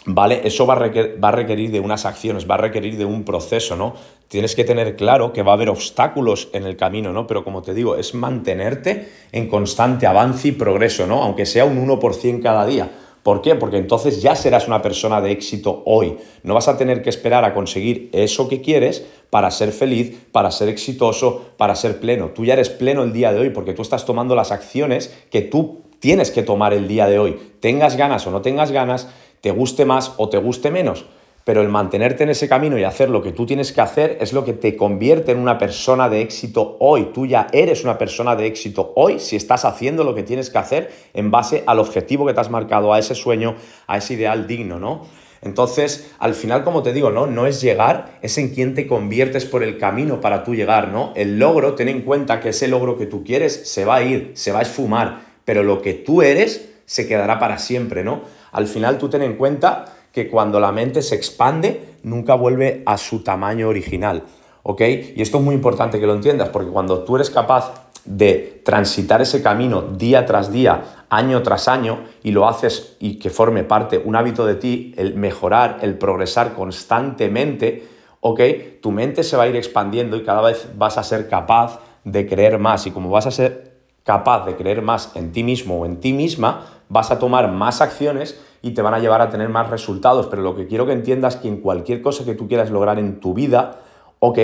¿vale? 0.05 0.41
Eso 0.43 0.67
va 0.67 0.75
a, 0.75 0.77
va 0.77 1.29
a 1.29 1.31
requerir 1.31 1.71
de 1.71 1.79
unas 1.79 2.05
acciones, 2.05 2.47
va 2.47 2.53
a 2.53 2.59
requerir 2.59 2.97
de 2.97 3.05
un 3.05 3.23
proceso, 3.23 3.75
¿no? 3.75 3.95
Tienes 4.27 4.53
que 4.53 4.63
tener 4.63 4.95
claro 4.95 5.33
que 5.33 5.41
va 5.41 5.53
a 5.53 5.55
haber 5.55 5.69
obstáculos 5.69 6.49
en 6.53 6.65
el 6.65 6.77
camino, 6.77 7.11
¿no? 7.11 7.25
Pero 7.25 7.43
como 7.43 7.63
te 7.63 7.73
digo, 7.73 7.95
es 7.95 8.13
mantenerte 8.13 9.09
en 9.31 9.49
constante 9.49 10.05
avance 10.05 10.49
y 10.49 10.51
progreso, 10.51 11.07
¿no? 11.07 11.23
Aunque 11.23 11.47
sea 11.47 11.65
un 11.65 11.83
1% 11.83 12.43
cada 12.43 12.67
día. 12.67 12.91
¿Por 13.27 13.41
qué? 13.41 13.55
Porque 13.55 13.75
entonces 13.75 14.22
ya 14.22 14.38
serás 14.38 14.69
una 14.69 14.81
persona 14.81 15.19
de 15.19 15.34
éxito 15.34 15.84
hoy. 15.86 16.15
No 16.43 16.53
vas 16.53 16.69
a 16.69 16.77
tener 16.77 17.01
que 17.01 17.10
esperar 17.10 17.43
a 17.43 17.53
conseguir 17.53 18.10
eso 18.13 18.48
que 18.48 18.62
quieres 18.62 19.05
para 19.29 19.51
ser 19.51 19.74
feliz, 19.74 20.17
para 20.31 20.50
ser 20.50 20.69
exitoso, 20.69 21.41
para 21.57 21.75
ser 21.75 22.00
pleno. 22.00 22.29
Tú 22.29 22.46
ya 22.46 22.53
eres 22.53 22.69
pleno 22.69 23.03
el 23.03 23.12
día 23.12 23.34
de 23.34 23.41
hoy 23.41 23.50
porque 23.50 23.74
tú 23.74 23.81
estás 23.81 24.05
tomando 24.05 24.34
las 24.34 24.53
acciones 24.53 25.13
que 25.29 25.41
tú 25.41 25.81
tienes 26.00 26.31
que 26.31 26.41
tomar 26.41 26.74
el 26.74 26.88
día 26.88 27.05
de 27.10 27.19
hoy. 27.19 27.38
Tengas 27.60 27.98
ganas 27.98 28.25
o 28.27 28.31
no 28.31 28.41
tengas 28.41 28.72
ganas, 28.72 29.10
te 29.41 29.51
guste 29.51 29.84
más 29.84 30.13
o 30.15 30.29
te 30.29 30.38
guste 30.38 30.72
menos. 30.72 31.03
Pero 31.47 31.61
el 31.61 31.69
mantenerte 31.69 32.23
en 32.23 32.29
ese 32.29 32.49
camino 32.49 32.77
y 32.77 32.83
hacer 32.83 33.09
lo 33.09 33.23
que 33.23 33.31
tú 33.31 33.45
tienes 33.45 33.71
que 33.71 33.79
hacer 33.79 34.17
es 34.19 34.33
lo 34.33 34.43
que 34.43 34.51
te 34.51 34.75
convierte 34.75 35.31
en 35.31 35.39
una 35.39 35.57
persona 35.57 36.09
de 36.09 36.19
éxito 36.19 36.75
hoy. 36.81 37.11
Tú 37.13 37.25
ya 37.25 37.47
eres 37.53 37.85
una 37.85 37.97
persona 37.97 38.35
de 38.35 38.47
éxito 38.47 38.91
hoy 38.97 39.19
si 39.19 39.37
estás 39.37 39.63
haciendo 39.63 40.03
lo 40.03 40.13
que 40.13 40.23
tienes 40.23 40.49
que 40.49 40.57
hacer 40.57 40.91
en 41.13 41.31
base 41.31 41.63
al 41.65 41.79
objetivo 41.79 42.25
que 42.25 42.33
te 42.33 42.41
has 42.41 42.49
marcado, 42.49 42.91
a 42.91 42.99
ese 42.99 43.15
sueño, 43.15 43.55
a 43.87 43.95
ese 43.95 44.15
ideal 44.15 44.45
digno, 44.45 44.77
¿no? 44.77 45.05
Entonces, 45.41 46.11
al 46.19 46.33
final, 46.33 46.65
como 46.65 46.83
te 46.83 46.91
digo, 46.91 47.11
¿no? 47.11 47.27
No 47.27 47.47
es 47.47 47.61
llegar, 47.61 48.19
es 48.21 48.37
en 48.37 48.49
quién 48.49 48.75
te 48.75 48.85
conviertes 48.85 49.45
por 49.45 49.63
el 49.63 49.77
camino 49.77 50.19
para 50.19 50.43
tú 50.43 50.53
llegar, 50.53 50.89
¿no? 50.89 51.13
El 51.15 51.39
logro, 51.39 51.75
ten 51.75 51.87
en 51.87 52.01
cuenta 52.01 52.41
que 52.41 52.49
ese 52.49 52.67
logro 52.67 52.97
que 52.97 53.05
tú 53.05 53.23
quieres 53.23 53.71
se 53.71 53.85
va 53.85 53.95
a 53.95 54.03
ir, 54.03 54.31
se 54.33 54.51
va 54.51 54.59
a 54.59 54.63
esfumar, 54.63 55.21
pero 55.45 55.63
lo 55.63 55.81
que 55.81 55.93
tú 55.93 56.21
eres 56.21 56.73
se 56.85 57.07
quedará 57.07 57.39
para 57.39 57.57
siempre, 57.57 58.03
¿no? 58.03 58.23
Al 58.51 58.67
final 58.67 58.97
tú 58.97 59.07
ten 59.07 59.21
en 59.21 59.37
cuenta 59.37 59.93
que 60.11 60.29
cuando 60.29 60.59
la 60.59 60.71
mente 60.71 61.01
se 61.01 61.15
expande, 61.15 61.95
nunca 62.03 62.35
vuelve 62.35 62.83
a 62.85 62.97
su 62.97 63.23
tamaño 63.23 63.67
original, 63.67 64.23
¿ok? 64.63 64.81
Y 65.15 65.21
esto 65.21 65.37
es 65.37 65.43
muy 65.43 65.55
importante 65.55 65.99
que 65.99 66.07
lo 66.07 66.13
entiendas, 66.13 66.49
porque 66.49 66.71
cuando 66.71 67.03
tú 67.03 67.15
eres 67.15 67.29
capaz 67.29 67.87
de 68.05 68.61
transitar 68.63 69.21
ese 69.21 69.43
camino 69.43 69.81
día 69.81 70.25
tras 70.25 70.51
día, 70.51 71.05
año 71.09 71.43
tras 71.43 71.67
año, 71.67 71.99
y 72.23 72.31
lo 72.31 72.47
haces 72.47 72.95
y 72.99 73.19
que 73.19 73.29
forme 73.29 73.63
parte, 73.63 74.01
un 74.03 74.15
hábito 74.15 74.45
de 74.45 74.55
ti, 74.55 74.93
el 74.97 75.15
mejorar, 75.15 75.79
el 75.81 75.97
progresar 75.97 76.53
constantemente, 76.53 77.85
ok, 78.21 78.41
tu 78.81 78.91
mente 78.91 79.23
se 79.23 79.37
va 79.37 79.43
a 79.43 79.47
ir 79.47 79.55
expandiendo 79.55 80.17
y 80.17 80.23
cada 80.23 80.41
vez 80.41 80.69
vas 80.77 80.97
a 80.97 81.03
ser 81.03 81.27
capaz 81.27 81.79
de 82.03 82.25
creer 82.25 82.57
más. 82.57 82.87
Y 82.87 82.91
como 82.91 83.09
vas 83.09 83.27
a 83.27 83.31
ser 83.31 83.66
capaz 84.07 84.45
de 84.45 84.55
creer 84.55 84.81
más 84.81 85.11
en 85.15 85.33
ti 85.33 85.43
mismo 85.43 85.81
o 85.81 85.85
en 85.85 85.99
ti 85.99 86.13
misma, 86.13 86.65
vas 86.87 87.11
a 87.11 87.19
tomar 87.19 87.51
más 87.51 87.81
acciones 87.81 88.39
y 88.61 88.71
te 88.71 88.81
van 88.81 88.93
a 88.93 88.99
llevar 88.99 89.19
a 89.19 89.29
tener 89.29 89.49
más 89.49 89.69
resultados. 89.69 90.27
Pero 90.27 90.43
lo 90.43 90.55
que 90.55 90.65
quiero 90.65 90.85
que 90.85 90.93
entiendas 90.93 91.35
es 91.35 91.41
que 91.41 91.49
en 91.49 91.57
cualquier 91.57 92.01
cosa 92.01 92.23
que 92.23 92.33
tú 92.33 92.47
quieras 92.47 92.71
lograr 92.71 92.99
en 92.99 93.19
tu 93.19 93.33
vida, 93.33 93.81
ok, 94.19 94.39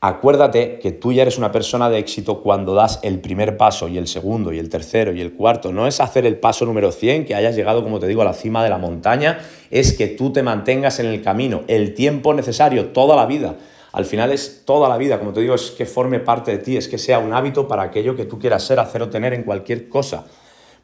Acuérdate 0.00 0.78
que 0.78 0.92
tú 0.92 1.12
ya 1.12 1.22
eres 1.22 1.38
una 1.38 1.50
persona 1.50 1.90
de 1.90 1.98
éxito 1.98 2.40
cuando 2.40 2.72
das 2.72 3.00
el 3.02 3.18
primer 3.18 3.56
paso 3.56 3.88
y 3.88 3.98
el 3.98 4.06
segundo 4.06 4.52
y 4.52 4.60
el 4.60 4.68
tercero 4.68 5.12
y 5.12 5.20
el 5.20 5.32
cuarto. 5.32 5.72
No 5.72 5.88
es 5.88 6.00
hacer 6.00 6.24
el 6.24 6.36
paso 6.36 6.64
número 6.64 6.92
100, 6.92 7.24
que 7.24 7.34
hayas 7.34 7.56
llegado, 7.56 7.82
como 7.82 7.98
te 7.98 8.06
digo, 8.06 8.22
a 8.22 8.24
la 8.24 8.32
cima 8.32 8.62
de 8.62 8.70
la 8.70 8.78
montaña, 8.78 9.40
es 9.72 9.94
que 9.94 10.06
tú 10.06 10.32
te 10.32 10.44
mantengas 10.44 11.00
en 11.00 11.06
el 11.06 11.20
camino, 11.20 11.62
el 11.66 11.94
tiempo 11.94 12.32
necesario, 12.32 12.90
toda 12.90 13.16
la 13.16 13.26
vida. 13.26 13.56
Al 13.92 14.04
final 14.04 14.32
es 14.32 14.64
toda 14.64 14.88
la 14.88 14.96
vida, 14.96 15.18
como 15.18 15.32
te 15.32 15.40
digo, 15.40 15.54
es 15.54 15.70
que 15.70 15.86
forme 15.86 16.20
parte 16.20 16.52
de 16.52 16.58
ti, 16.58 16.76
es 16.76 16.88
que 16.88 16.98
sea 16.98 17.18
un 17.18 17.32
hábito 17.32 17.66
para 17.66 17.82
aquello 17.82 18.14
que 18.14 18.24
tú 18.24 18.38
quieras 18.38 18.62
ser, 18.64 18.78
hacer 18.80 19.02
o 19.02 19.08
tener 19.08 19.32
en 19.34 19.42
cualquier 19.42 19.88
cosa, 19.88 20.26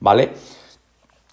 ¿vale? 0.00 0.30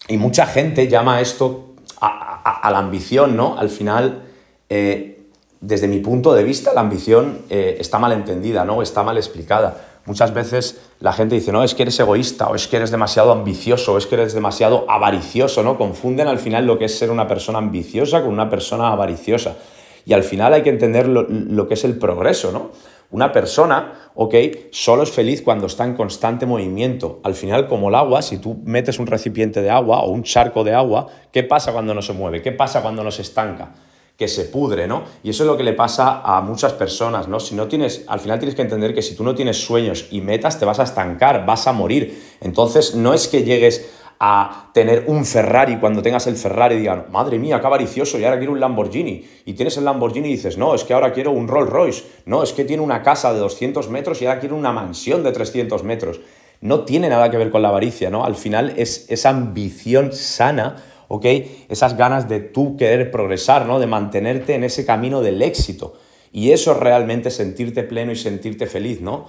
Y 0.07 0.17
mucha 0.17 0.45
gente 0.45 0.87
llama 0.87 1.21
esto 1.21 1.75
a, 1.99 2.69
la 2.71 2.79
ambición, 2.79 3.35
¿no? 3.35 3.57
Al 3.57 3.69
final... 3.69 4.23
Eh, 4.69 5.17
desde 5.61 5.87
mi 5.87 5.99
punto 5.99 6.33
de 6.33 6.43
vista, 6.43 6.73
la 6.73 6.81
ambición 6.81 7.43
eh, 7.49 7.77
está 7.79 7.99
mal 7.99 8.11
entendida, 8.11 8.65
¿no? 8.65 8.81
Está 8.81 9.03
mal 9.03 9.17
explicada. 9.17 9.89
Muchas 10.05 10.33
veces 10.33 10.81
la 10.99 11.13
gente 11.13 11.35
dice, 11.35 11.51
no, 11.51 11.63
es 11.63 11.75
que 11.75 11.83
eres 11.83 11.99
egoísta, 11.99 12.49
o 12.49 12.55
es 12.55 12.67
que 12.67 12.77
eres 12.77 12.89
demasiado 12.89 13.31
ambicioso, 13.31 13.93
o 13.93 13.97
es 13.99 14.07
que 14.07 14.15
eres 14.15 14.33
demasiado 14.33 14.89
avaricioso, 14.89 15.61
¿no? 15.61 15.77
Confunden 15.77 16.27
al 16.27 16.39
final 16.39 16.65
lo 16.65 16.79
que 16.79 16.85
es 16.85 16.97
ser 16.97 17.11
una 17.11 17.27
persona 17.27 17.59
ambiciosa 17.59 18.23
con 18.23 18.33
una 18.33 18.49
persona 18.49 18.91
avariciosa. 18.91 19.55
Y 20.05 20.13
al 20.13 20.23
final 20.23 20.53
hay 20.53 20.61
que 20.61 20.69
entender 20.69 21.07
lo, 21.07 21.23
lo 21.29 21.67
que 21.67 21.75
es 21.75 21.83
el 21.83 21.97
progreso, 21.97 22.51
¿no? 22.51 22.71
Una 23.11 23.33
persona, 23.33 24.11
ok, 24.15 24.35
solo 24.71 25.03
es 25.03 25.11
feliz 25.11 25.41
cuando 25.41 25.65
está 25.65 25.83
en 25.83 25.95
constante 25.95 26.45
movimiento. 26.45 27.19
Al 27.23 27.35
final, 27.35 27.67
como 27.67 27.89
el 27.89 27.95
agua, 27.95 28.21
si 28.21 28.37
tú 28.37 28.61
metes 28.63 28.99
un 28.99 29.07
recipiente 29.07 29.61
de 29.61 29.69
agua 29.69 29.99
o 29.99 30.11
un 30.11 30.23
charco 30.23 30.63
de 30.63 30.73
agua, 30.73 31.07
¿qué 31.33 31.43
pasa 31.43 31.73
cuando 31.73 31.93
no 31.93 32.01
se 32.01 32.13
mueve? 32.13 32.41
¿Qué 32.41 32.53
pasa 32.53 32.81
cuando 32.81 33.03
no 33.03 33.11
se 33.11 33.21
estanca? 33.21 33.73
que 34.21 34.27
se 34.27 34.45
pudre, 34.45 34.87
¿no? 34.87 35.01
Y 35.23 35.31
eso 35.31 35.41
es 35.41 35.47
lo 35.47 35.57
que 35.57 35.63
le 35.63 35.73
pasa 35.73 36.21
a 36.23 36.41
muchas 36.41 36.73
personas, 36.73 37.27
¿no? 37.27 37.39
Si 37.39 37.55
no 37.55 37.67
tienes, 37.67 38.05
al 38.07 38.19
final 38.19 38.37
tienes 38.37 38.53
que 38.53 38.61
entender 38.61 38.93
que 38.93 39.01
si 39.01 39.15
tú 39.15 39.23
no 39.23 39.33
tienes 39.33 39.57
sueños 39.57 40.09
y 40.11 40.21
metas, 40.21 40.59
te 40.59 40.65
vas 40.65 40.79
a 40.79 40.83
estancar, 40.83 41.43
vas 41.43 41.65
a 41.65 41.73
morir. 41.73 42.21
Entonces, 42.39 42.93
no 42.93 43.15
es 43.15 43.27
que 43.27 43.43
llegues 43.43 43.89
a 44.23 44.69
tener 44.71 45.05
un 45.07 45.25
Ferrari 45.25 45.77
cuando 45.79 46.03
tengas 46.03 46.27
el 46.27 46.35
Ferrari 46.35 46.75
y 46.75 46.79
digan, 46.79 47.05
madre 47.09 47.39
mía, 47.39 47.59
qué 47.59 47.65
avaricioso, 47.65 48.19
y 48.19 48.23
ahora 48.23 48.37
quiero 48.37 48.53
un 48.53 48.59
Lamborghini. 48.59 49.27
Y 49.45 49.53
tienes 49.53 49.77
el 49.77 49.85
Lamborghini 49.85 50.27
y 50.27 50.33
dices, 50.33 50.59
no, 50.59 50.75
es 50.75 50.83
que 50.83 50.93
ahora 50.93 51.11
quiero 51.11 51.31
un 51.31 51.47
Rolls 51.47 51.71
Royce. 51.71 52.03
No, 52.27 52.43
es 52.43 52.53
que 52.53 52.63
tiene 52.63 52.83
una 52.83 53.01
casa 53.01 53.33
de 53.33 53.39
200 53.39 53.89
metros 53.89 54.21
y 54.21 54.27
ahora 54.27 54.39
quiero 54.39 54.55
una 54.55 54.71
mansión 54.71 55.23
de 55.23 55.31
300 55.31 55.83
metros. 55.83 56.21
No 56.61 56.81
tiene 56.85 57.09
nada 57.09 57.31
que 57.31 57.37
ver 57.37 57.49
con 57.49 57.63
la 57.63 57.69
avaricia, 57.69 58.11
¿no? 58.11 58.23
Al 58.23 58.35
final 58.35 58.75
es 58.77 59.07
esa 59.09 59.29
ambición 59.29 60.13
sana 60.13 60.75
¿ok? 61.13 61.25
Esas 61.67 61.97
ganas 61.97 62.29
de 62.29 62.39
tú 62.39 62.77
querer 62.77 63.11
progresar, 63.11 63.65
¿no? 63.65 63.79
De 63.79 63.87
mantenerte 63.87 64.55
en 64.55 64.63
ese 64.63 64.85
camino 64.85 65.21
del 65.21 65.41
éxito. 65.41 65.95
Y 66.31 66.51
eso 66.51 66.71
es 66.71 66.77
realmente 66.77 67.31
sentirte 67.31 67.83
pleno 67.83 68.13
y 68.13 68.15
sentirte 68.15 68.65
feliz, 68.65 69.01
¿no? 69.01 69.27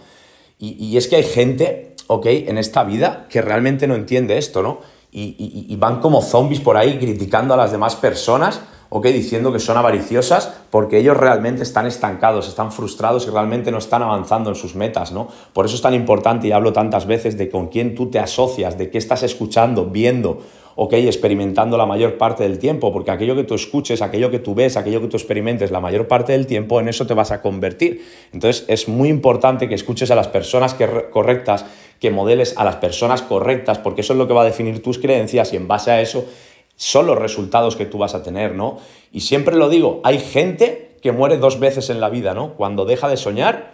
Y, 0.64 0.96
es 0.96 1.08
que 1.08 1.16
hay 1.16 1.24
gente, 1.24 1.91
¿ok? 2.06 2.26
En 2.26 2.58
esta 2.58 2.84
vida 2.84 3.26
que 3.28 3.42
realmente 3.42 3.86
no 3.86 3.94
entiende 3.94 4.38
esto, 4.38 4.62
¿no? 4.62 4.80
Y, 5.14 5.66
y, 5.68 5.76
van 5.76 6.00
como 6.00 6.22
zombies 6.22 6.60
por 6.60 6.78
ahí 6.78 6.98
criticando 6.98 7.52
a 7.52 7.56
las 7.58 7.70
demás 7.70 7.96
personas, 7.96 8.62
¿ok? 8.88 9.06
Diciendo 9.08 9.52
que 9.52 9.58
son 9.58 9.76
avariciosas 9.76 10.52
porque 10.70 10.98
ellos 10.98 11.18
realmente 11.18 11.62
están 11.62 11.86
estancados, 11.86 12.48
están 12.48 12.72
frustrados 12.72 13.26
y 13.26 13.30
realmente 13.30 13.70
no 13.70 13.76
están 13.76 14.02
avanzando 14.02 14.48
en 14.48 14.56
sus 14.56 14.74
metas, 14.74 15.12
¿no? 15.12 15.28
Por 15.52 15.66
eso 15.66 15.76
es 15.76 15.82
tan 15.82 15.92
importante 15.92 16.48
y 16.48 16.52
hablo 16.52 16.72
tantas 16.72 17.06
veces 17.06 17.36
de 17.36 17.50
con 17.50 17.68
quién 17.68 17.94
tú 17.94 18.10
te 18.10 18.18
asocias, 18.18 18.78
de 18.78 18.88
qué 18.88 18.96
estás 18.96 19.22
escuchando, 19.22 19.84
viendo, 19.84 20.40
ok, 20.76 20.94
experimentando 20.94 21.76
la 21.76 21.86
mayor 21.86 22.18
parte 22.18 22.42
del 22.42 22.58
tiempo, 22.58 22.92
porque 22.92 23.10
aquello 23.10 23.36
que 23.36 23.44
tú 23.44 23.54
escuches, 23.54 24.02
aquello 24.02 24.30
que 24.30 24.38
tú 24.38 24.54
ves, 24.54 24.76
aquello 24.76 25.00
que 25.00 25.08
tú 25.08 25.16
experimentes 25.16 25.70
la 25.70 25.80
mayor 25.80 26.08
parte 26.08 26.32
del 26.32 26.46
tiempo, 26.46 26.80
en 26.80 26.88
eso 26.88 27.06
te 27.06 27.14
vas 27.14 27.30
a 27.30 27.42
convertir. 27.42 28.04
Entonces 28.32 28.64
es 28.68 28.88
muy 28.88 29.08
importante 29.08 29.68
que 29.68 29.74
escuches 29.74 30.10
a 30.10 30.14
las 30.14 30.28
personas 30.28 30.76
correctas, 31.10 31.66
que 32.00 32.10
modeles 32.10 32.54
a 32.56 32.64
las 32.64 32.76
personas 32.76 33.22
correctas, 33.22 33.78
porque 33.78 34.00
eso 34.00 34.12
es 34.12 34.18
lo 34.18 34.26
que 34.26 34.34
va 34.34 34.42
a 34.42 34.46
definir 34.46 34.82
tus 34.82 34.98
creencias 34.98 35.52
y 35.52 35.56
en 35.56 35.68
base 35.68 35.90
a 35.90 36.00
eso 36.00 36.24
son 36.76 37.06
los 37.06 37.18
resultados 37.18 37.76
que 37.76 37.86
tú 37.86 37.98
vas 37.98 38.14
a 38.14 38.22
tener, 38.22 38.54
¿no? 38.54 38.78
Y 39.12 39.20
siempre 39.20 39.56
lo 39.56 39.68
digo, 39.68 40.00
hay 40.02 40.18
gente 40.18 40.96
que 41.00 41.12
muere 41.12 41.36
dos 41.36 41.60
veces 41.60 41.90
en 41.90 42.00
la 42.00 42.08
vida, 42.08 42.34
¿no? 42.34 42.54
Cuando 42.54 42.84
deja 42.84 43.08
de 43.08 43.16
soñar, 43.16 43.72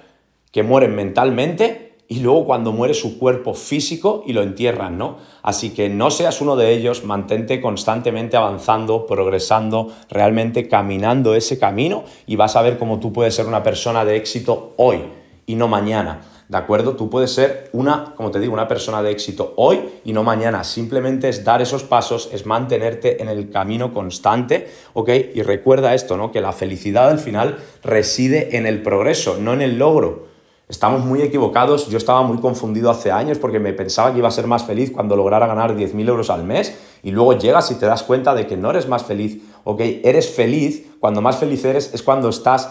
que 0.52 0.62
mueren 0.62 0.94
mentalmente 0.94 1.87
y 2.08 2.20
luego 2.20 2.46
cuando 2.46 2.72
muere 2.72 2.94
su 2.94 3.18
cuerpo 3.18 3.52
físico 3.52 4.22
y 4.26 4.32
lo 4.32 4.42
entierran, 4.42 4.96
¿no? 4.96 5.18
Así 5.42 5.70
que 5.70 5.90
no 5.90 6.10
seas 6.10 6.40
uno 6.40 6.56
de 6.56 6.72
ellos, 6.72 7.04
mantente 7.04 7.60
constantemente 7.60 8.36
avanzando, 8.36 9.06
progresando, 9.06 9.92
realmente 10.08 10.68
caminando 10.68 11.34
ese 11.34 11.58
camino 11.58 12.04
y 12.26 12.36
vas 12.36 12.56
a 12.56 12.62
ver 12.62 12.78
cómo 12.78 12.98
tú 12.98 13.12
puedes 13.12 13.34
ser 13.34 13.46
una 13.46 13.62
persona 13.62 14.06
de 14.06 14.16
éxito 14.16 14.72
hoy 14.78 15.00
y 15.46 15.54
no 15.54 15.68
mañana. 15.68 16.22
¿De 16.48 16.56
acuerdo? 16.56 16.96
Tú 16.96 17.10
puedes 17.10 17.30
ser 17.30 17.68
una, 17.74 18.14
como 18.16 18.30
te 18.30 18.40
digo, 18.40 18.54
una 18.54 18.68
persona 18.68 19.02
de 19.02 19.10
éxito 19.10 19.52
hoy 19.56 19.80
y 20.02 20.14
no 20.14 20.22
mañana. 20.22 20.64
Simplemente 20.64 21.28
es 21.28 21.44
dar 21.44 21.60
esos 21.60 21.82
pasos, 21.82 22.30
es 22.32 22.46
mantenerte 22.46 23.20
en 23.20 23.28
el 23.28 23.50
camino 23.50 23.92
constante, 23.92 24.66
¿ok? 24.94 25.10
Y 25.34 25.42
recuerda 25.42 25.92
esto, 25.92 26.16
¿no? 26.16 26.32
Que 26.32 26.40
la 26.40 26.52
felicidad 26.52 27.10
al 27.10 27.18
final 27.18 27.58
reside 27.84 28.56
en 28.56 28.64
el 28.64 28.82
progreso, 28.82 29.36
no 29.38 29.52
en 29.52 29.60
el 29.60 29.78
logro. 29.78 30.27
Estamos 30.68 31.02
muy 31.02 31.22
equivocados. 31.22 31.88
Yo 31.88 31.96
estaba 31.96 32.22
muy 32.22 32.38
confundido 32.38 32.90
hace 32.90 33.10
años 33.10 33.38
porque 33.38 33.58
me 33.58 33.72
pensaba 33.72 34.12
que 34.12 34.18
iba 34.18 34.28
a 34.28 34.30
ser 34.30 34.46
más 34.46 34.64
feliz 34.64 34.90
cuando 34.90 35.16
lograra 35.16 35.46
ganar 35.46 35.74
10.000 35.74 36.08
euros 36.08 36.28
al 36.28 36.44
mes 36.44 36.76
y 37.02 37.10
luego 37.10 37.32
llegas 37.38 37.70
y 37.70 37.76
te 37.76 37.86
das 37.86 38.02
cuenta 38.02 38.34
de 38.34 38.46
que 38.46 38.58
no 38.58 38.70
eres 38.70 38.86
más 38.86 39.04
feliz. 39.04 39.42
Ok, 39.64 39.80
eres 40.04 40.28
feliz. 40.28 40.86
Cuando 41.00 41.22
más 41.22 41.38
feliz 41.38 41.64
eres 41.64 41.94
es 41.94 42.02
cuando 42.02 42.28
estás 42.28 42.68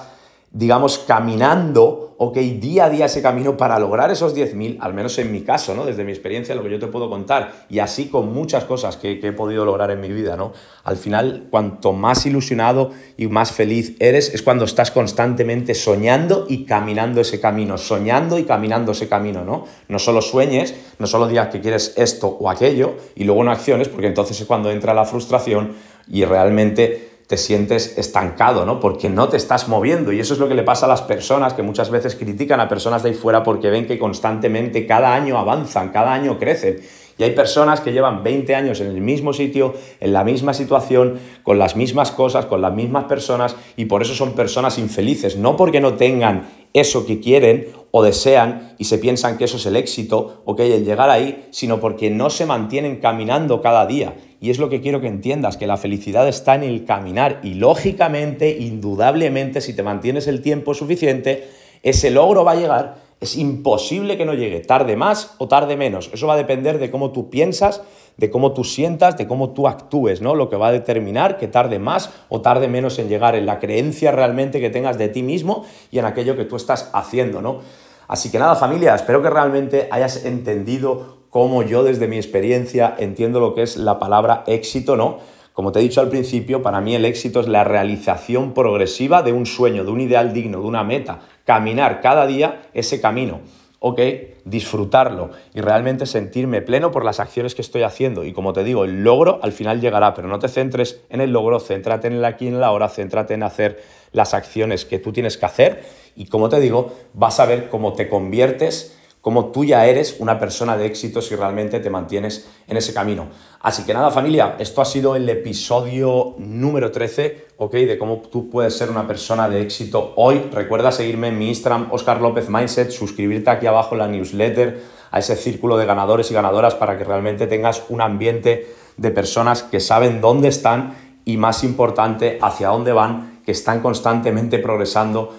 digamos, 0.52 1.00
caminando, 1.00 2.16
ok, 2.18 2.38
día 2.38 2.86
a 2.86 2.90
día 2.90 3.06
ese 3.06 3.22
camino 3.22 3.58
para 3.58 3.78
lograr 3.80 4.10
esos 4.12 4.36
10.000, 4.36 4.78
al 4.80 4.94
menos 4.94 5.18
en 5.20 5.32
mi 5.32 5.42
caso, 5.42 5.76
¿no? 5.76 5.86
Desde 5.86 6.04
mi 6.04 6.12
experiencia, 6.12 6.56
lo 6.56 6.64
que 6.64 6.70
yo 6.70 6.80
te 6.80 6.88
puedo 6.88 7.10
contar, 7.10 7.66
y 7.70 7.80
así 7.80 8.08
con 8.08 8.34
muchas 8.34 8.64
cosas 8.64 8.96
que, 8.96 9.20
he 9.22 9.32
podido 9.34 9.66
lograr 9.66 9.92
en 9.92 10.00
mi 10.00 10.08
vida, 10.08 10.38
¿no? 10.38 10.54
Al 10.84 10.96
final, 10.96 11.48
cuanto 11.52 11.92
más 11.92 12.26
ilusionado 12.26 12.92
y 13.18 13.28
más 13.28 13.52
feliz 13.52 13.96
eres, 14.00 14.34
es 14.34 14.42
cuando 14.42 14.64
estás 14.64 14.90
constantemente 14.90 15.76
soñando 15.76 16.46
y 16.48 16.64
caminando 16.64 17.22
ese 17.22 17.42
camino, 17.42 17.78
soñando 17.78 18.40
y 18.40 18.46
caminando 18.46 18.94
ese 18.94 19.10
camino, 19.10 19.44
¿no? 19.44 19.66
No 19.90 20.00
solo 20.00 20.22
sueñes, 20.22 20.74
no 20.98 21.08
solo 21.08 21.28
digas 21.28 21.50
que 21.50 21.60
quieres 21.60 21.94
esto 21.98 22.28
o 22.28 22.50
aquello, 22.50 22.96
y 23.16 23.26
luego 23.26 23.44
no 23.44 23.52
acciones, 23.52 23.90
porque 23.90 24.08
entonces 24.08 24.40
es 24.40 24.48
cuando 24.48 24.72
entra 24.72 24.94
la 24.94 25.06
frustración 25.06 25.74
y 26.10 26.24
realmente 26.24 27.17
te 27.28 27.36
sientes 27.36 27.98
estancado, 27.98 28.66
¿no? 28.66 28.80
Porque 28.80 29.10
no 29.10 29.28
te 29.28 29.36
estás 29.36 29.68
moviendo. 29.68 30.14
Y 30.14 30.20
eso 30.22 30.34
es 30.34 30.40
lo 30.40 30.48
que 30.48 30.56
le 30.56 30.64
pasa 30.64 30.86
a 30.86 30.90
las 30.90 31.02
personas 31.02 31.54
que 31.54 31.62
muchas 31.62 31.90
veces 31.90 32.16
critican 32.16 32.62
a 32.62 32.70
personas 32.70 33.04
de 33.04 33.10
ahí 33.10 33.16
fuera 33.16 33.44
porque 33.44 33.70
ven 33.70 33.86
que 33.86 34.00
constantemente 34.00 34.86
cada 34.86 35.14
año 35.14 35.38
avanzan, 35.38 35.90
cada 35.90 36.14
año 36.14 36.40
crecen. 36.40 36.80
Y 37.18 37.24
hay 37.24 37.32
personas 37.32 37.82
que 37.82 37.92
llevan 37.92 38.24
20 38.24 38.56
años 38.56 38.80
en 38.80 38.88
el 38.88 39.02
mismo 39.02 39.34
sitio, 39.34 39.74
en 40.00 40.14
la 40.14 40.24
misma 40.24 40.54
situación, 40.54 41.20
con 41.44 41.58
las 41.58 41.76
mismas 41.76 42.12
cosas, 42.12 42.46
con 42.46 42.62
las 42.62 42.74
mismas 42.74 43.06
personas, 43.06 43.56
y 43.76 43.86
por 43.86 44.04
eso 44.04 44.14
son 44.14 44.34
personas 44.34 44.78
infelices. 44.78 45.36
No 45.36 45.58
porque 45.58 45.82
no 45.82 45.96
tengan 45.96 46.48
eso 46.74 47.08
que 47.08 47.20
quieren 47.20 47.70
o 47.92 48.04
desean 48.04 48.76
y 48.78 48.86
se 48.86 49.00
piensan 49.00 49.38
que 49.38 49.46
eso 49.46 49.58
es 49.58 49.66
el 49.66 49.76
éxito, 49.76 50.44
ok, 50.46 50.60
el 50.60 50.86
llegar 50.86 51.10
ahí, 51.10 51.48
sino 51.50 51.80
porque 51.80 52.12
no 52.12 52.30
se 52.30 52.46
mantienen 52.46 52.98
caminando 52.98 53.62
cada 53.62 53.88
día. 53.88 54.16
Y 54.40 54.52
es 54.52 54.60
lo 54.60 54.70
que 54.70 54.82
quiero 54.82 55.02
que 55.02 55.08
entiendas, 55.08 55.58
que 55.58 55.68
la 55.68 55.78
felicidad 55.78 56.28
está 56.28 56.56
en 56.56 56.64
el 56.64 56.86
caminar 56.86 57.40
y 57.44 57.56
lógicamente, 57.56 58.58
indudablemente, 58.60 59.62
si 59.62 59.74
te 59.74 59.84
mantienes 59.84 60.28
el 60.28 60.42
tiempo 60.42 60.74
suficiente, 60.74 61.50
ese 61.84 62.12
logro 62.12 62.44
va 62.44 62.52
a 62.52 62.56
llegar 62.56 63.08
es 63.20 63.36
imposible 63.36 64.18
que 64.18 64.26
no 64.26 64.34
llegue, 64.36 64.60
tarde 64.60 64.96
más 64.96 65.36
o 65.40 65.48
tarde 65.48 65.76
menos. 65.76 66.12
Eso 66.14 66.28
va 66.28 66.36
a 66.36 66.38
depender 66.38 66.78
de 66.78 66.92
cómo 66.92 67.12
tú 67.12 67.30
piensas, 67.30 67.82
de 68.18 68.30
cómo 68.30 68.54
tú 68.54 68.64
sientas, 68.64 69.18
de 69.18 69.28
cómo 69.28 69.52
tú 69.52 69.68
actúes, 69.68 70.22
¿no? 70.22 70.36
Lo 70.36 70.50
que 70.50 70.56
va 70.56 70.68
a 70.68 70.72
determinar 70.72 71.38
que 71.38 71.48
tarde 71.48 71.80
más 71.80 72.12
o 72.30 72.42
tarde 72.42 72.68
menos 72.68 73.00
en 73.00 73.10
llegar, 73.10 73.36
en 73.36 73.48
la 73.48 73.60
creencia 73.60 74.12
realmente 74.12 74.60
que 74.60 74.70
tengas 74.70 74.98
de 75.00 75.10
ti 75.10 75.24
mismo 75.24 75.66
y 75.92 75.98
en 75.98 76.06
aquello 76.06 76.36
que 76.36 76.46
tú 76.46 76.56
estás 76.56 76.92
haciendo, 76.94 77.42
¿no? 77.42 77.62
Así 78.08 78.32
que 78.32 78.40
nada, 78.40 78.56
familia, 78.56 78.94
espero 78.94 79.22
que 79.22 79.30
realmente 79.30 79.88
hayas 79.92 80.24
entendido 80.24 81.17
cómo 81.30 81.64
yo 81.64 81.84
desde 81.84 82.08
mi 82.08 82.18
experiencia 82.18 82.96
entiendo 82.98 83.40
lo 83.40 83.54
que 83.54 83.64
es 83.64 83.78
la 83.78 84.00
palabra 84.00 84.44
éxito, 84.48 84.96
¿no? 84.96 85.20
Como 85.54 85.72
te 85.72 85.80
he 85.80 85.82
dicho 85.82 86.02
al 86.02 86.10
principio, 86.10 86.62
para 86.62 86.82
mí 86.82 86.94
el 86.94 87.04
éxito 87.04 87.40
es 87.40 87.48
la 87.48 87.64
realización 87.64 88.54
progresiva 88.54 89.24
de 89.24 89.34
un 89.34 89.48
sueño, 89.48 89.84
de 89.84 89.90
un 89.90 90.02
ideal 90.02 90.32
digno, 90.32 90.62
de 90.62 90.68
una 90.68 90.84
meta. 90.84 91.22
Caminar 91.46 92.00
cada 92.00 92.28
día 92.28 92.62
ese 92.76 93.02
camino. 93.02 93.40
Ok, 93.80 94.00
disfrutarlo 94.46 95.32
y 95.54 95.62
realmente 95.62 96.06
sentirme 96.06 96.62
pleno 96.62 96.92
por 96.92 97.06
las 97.06 97.20
acciones 97.20 97.56
que 97.56 97.62
estoy 97.62 97.84
haciendo. 97.84 98.24
Y 98.24 98.34
como 98.34 98.54
te 98.54 98.64
digo, 98.64 98.86
el 98.86 99.04
logro 99.04 99.40
al 99.44 99.52
final 99.52 99.82
llegará, 99.82 100.14
pero 100.14 100.28
no 100.28 100.40
te 100.40 100.48
centres 100.48 101.02
en 101.10 101.22
el 101.22 101.32
logro, 101.32 101.60
céntrate 101.60 102.08
en 102.08 102.14
el 102.14 102.26
aquí 102.26 102.48
en 102.48 102.60
la 102.60 102.72
hora, 102.72 102.90
céntrate 102.90 103.34
en 103.36 103.44
hacer 103.44 103.82
las 104.12 104.34
acciones 104.34 104.86
que 104.86 105.00
tú 105.00 105.14
tienes 105.14 105.38
que 105.38 105.46
hacer. 105.46 105.84
Y 106.16 106.26
como 106.26 106.50
te 106.50 106.60
digo, 106.60 106.94
vas 107.14 107.40
a 107.40 107.46
ver 107.46 107.70
cómo 107.70 107.94
te 107.94 108.10
conviertes 108.10 108.97
cómo 109.22 109.48
tú 109.48 109.66
ya 109.66 109.86
eres 109.86 110.18
una 110.20 110.40
persona 110.40 110.78
de 110.78 110.86
éxito 110.86 111.22
si 111.22 111.36
realmente 111.36 111.80
te 111.80 111.90
mantienes 111.90 112.48
en 112.68 112.78
ese 112.78 112.94
camino. 112.94 113.28
Así 113.62 113.84
que 113.84 113.94
nada 113.94 114.12
familia, 114.12 114.56
esto 114.60 114.82
ha 114.82 114.86
sido 114.86 115.16
el 115.16 115.28
episodio 115.28 116.36
número 116.38 116.92
13, 116.92 117.48
¿ok? 117.58 117.74
De 117.74 117.98
cómo 117.98 118.22
tú 118.32 118.50
puedes 118.50 118.78
ser 118.78 118.90
una 118.90 119.08
persona 119.08 119.50
de 119.50 119.62
éxito 119.62 120.14
hoy. 120.16 120.50
Recuerda 120.54 120.92
seguirme 120.92 121.30
en 121.30 121.38
mi 121.38 121.50
Instagram, 121.50 121.90
Oscar 121.92 122.22
López 122.22 122.50
Mindset, 122.50 122.92
suscribirte 122.92 123.50
aquí 123.50 123.66
abajo 123.66 123.96
en 123.96 124.00
la 124.00 124.08
newsletter, 124.08 124.82
a 125.12 125.20
ese 125.20 125.36
círculo 125.36 125.78
de 125.78 125.86
ganadores 125.86 126.32
y 126.32 126.34
ganadoras 126.34 126.76
para 126.76 126.98
que 126.98 127.04
realmente 127.04 127.48
tengas 127.48 127.84
un 127.90 128.02
ambiente 128.02 128.68
de 128.98 129.12
personas 129.12 129.64
que 129.64 129.80
saben 129.80 130.22
dónde 130.22 130.50
están 130.50 130.96
y 131.26 131.38
más 131.38 131.64
importante, 131.64 132.40
hacia 132.42 132.70
dónde 132.70 132.94
van, 132.94 133.42
que 133.46 133.52
están 133.52 133.82
constantemente 133.82 134.60
progresando 134.60 135.34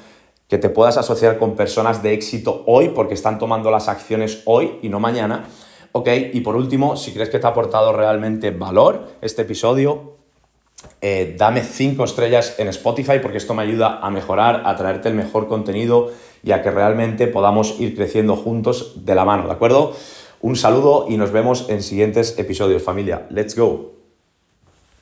que 0.49 0.59
te 0.59 0.71
puedas 0.71 0.97
asociar 0.97 1.38
con 1.38 1.55
personas 1.55 2.02
de 2.02 2.14
éxito 2.14 2.64
hoy 2.67 2.88
porque 2.88 3.14
están 3.14 3.38
tomando 3.38 3.71
las 3.71 3.88
acciones 3.88 4.43
hoy 4.47 4.78
y 4.83 4.88
no 4.88 4.99
mañana. 4.99 5.45
Ok, 5.93 6.09
y 6.33 6.40
por 6.40 6.57
último, 6.57 6.97
si 6.97 7.12
crees 7.12 7.28
que 7.28 7.38
te 7.38 7.47
ha 7.47 7.50
aportado 7.50 7.93
realmente 7.93 8.50
valor 8.50 9.09
este 9.21 9.43
episodio, 9.43 10.17
eh, 11.00 11.35
dame 11.37 11.62
5 11.62 12.05
estrellas 12.05 12.55
en 12.59 12.69
Spotify 12.69 13.19
porque 13.21 13.38
esto 13.38 13.55
me 13.55 13.62
ayuda 13.62 13.99
a 14.00 14.11
mejorar, 14.11 14.62
a 14.64 14.76
traerte 14.76 15.09
el 15.09 15.14
mejor 15.14 15.49
contenido 15.49 16.11
y 16.43 16.52
a 16.52 16.62
que 16.62 16.71
realmente 16.71 17.26
podamos 17.26 17.78
ir 17.81 17.95
creciendo 17.95 18.37
juntos 18.37 19.05
de 19.05 19.14
la 19.14 19.25
mano, 19.25 19.47
¿de 19.47 19.52
acuerdo? 19.52 19.93
Un 20.40 20.57
saludo 20.57 21.07
y 21.09 21.17
nos 21.17 21.33
vemos 21.33 21.69
en 21.69 21.83
siguientes 21.83 22.38
episodios, 22.38 22.83
familia. 22.83 23.26
Let's 23.31 23.57
go. 23.57 23.98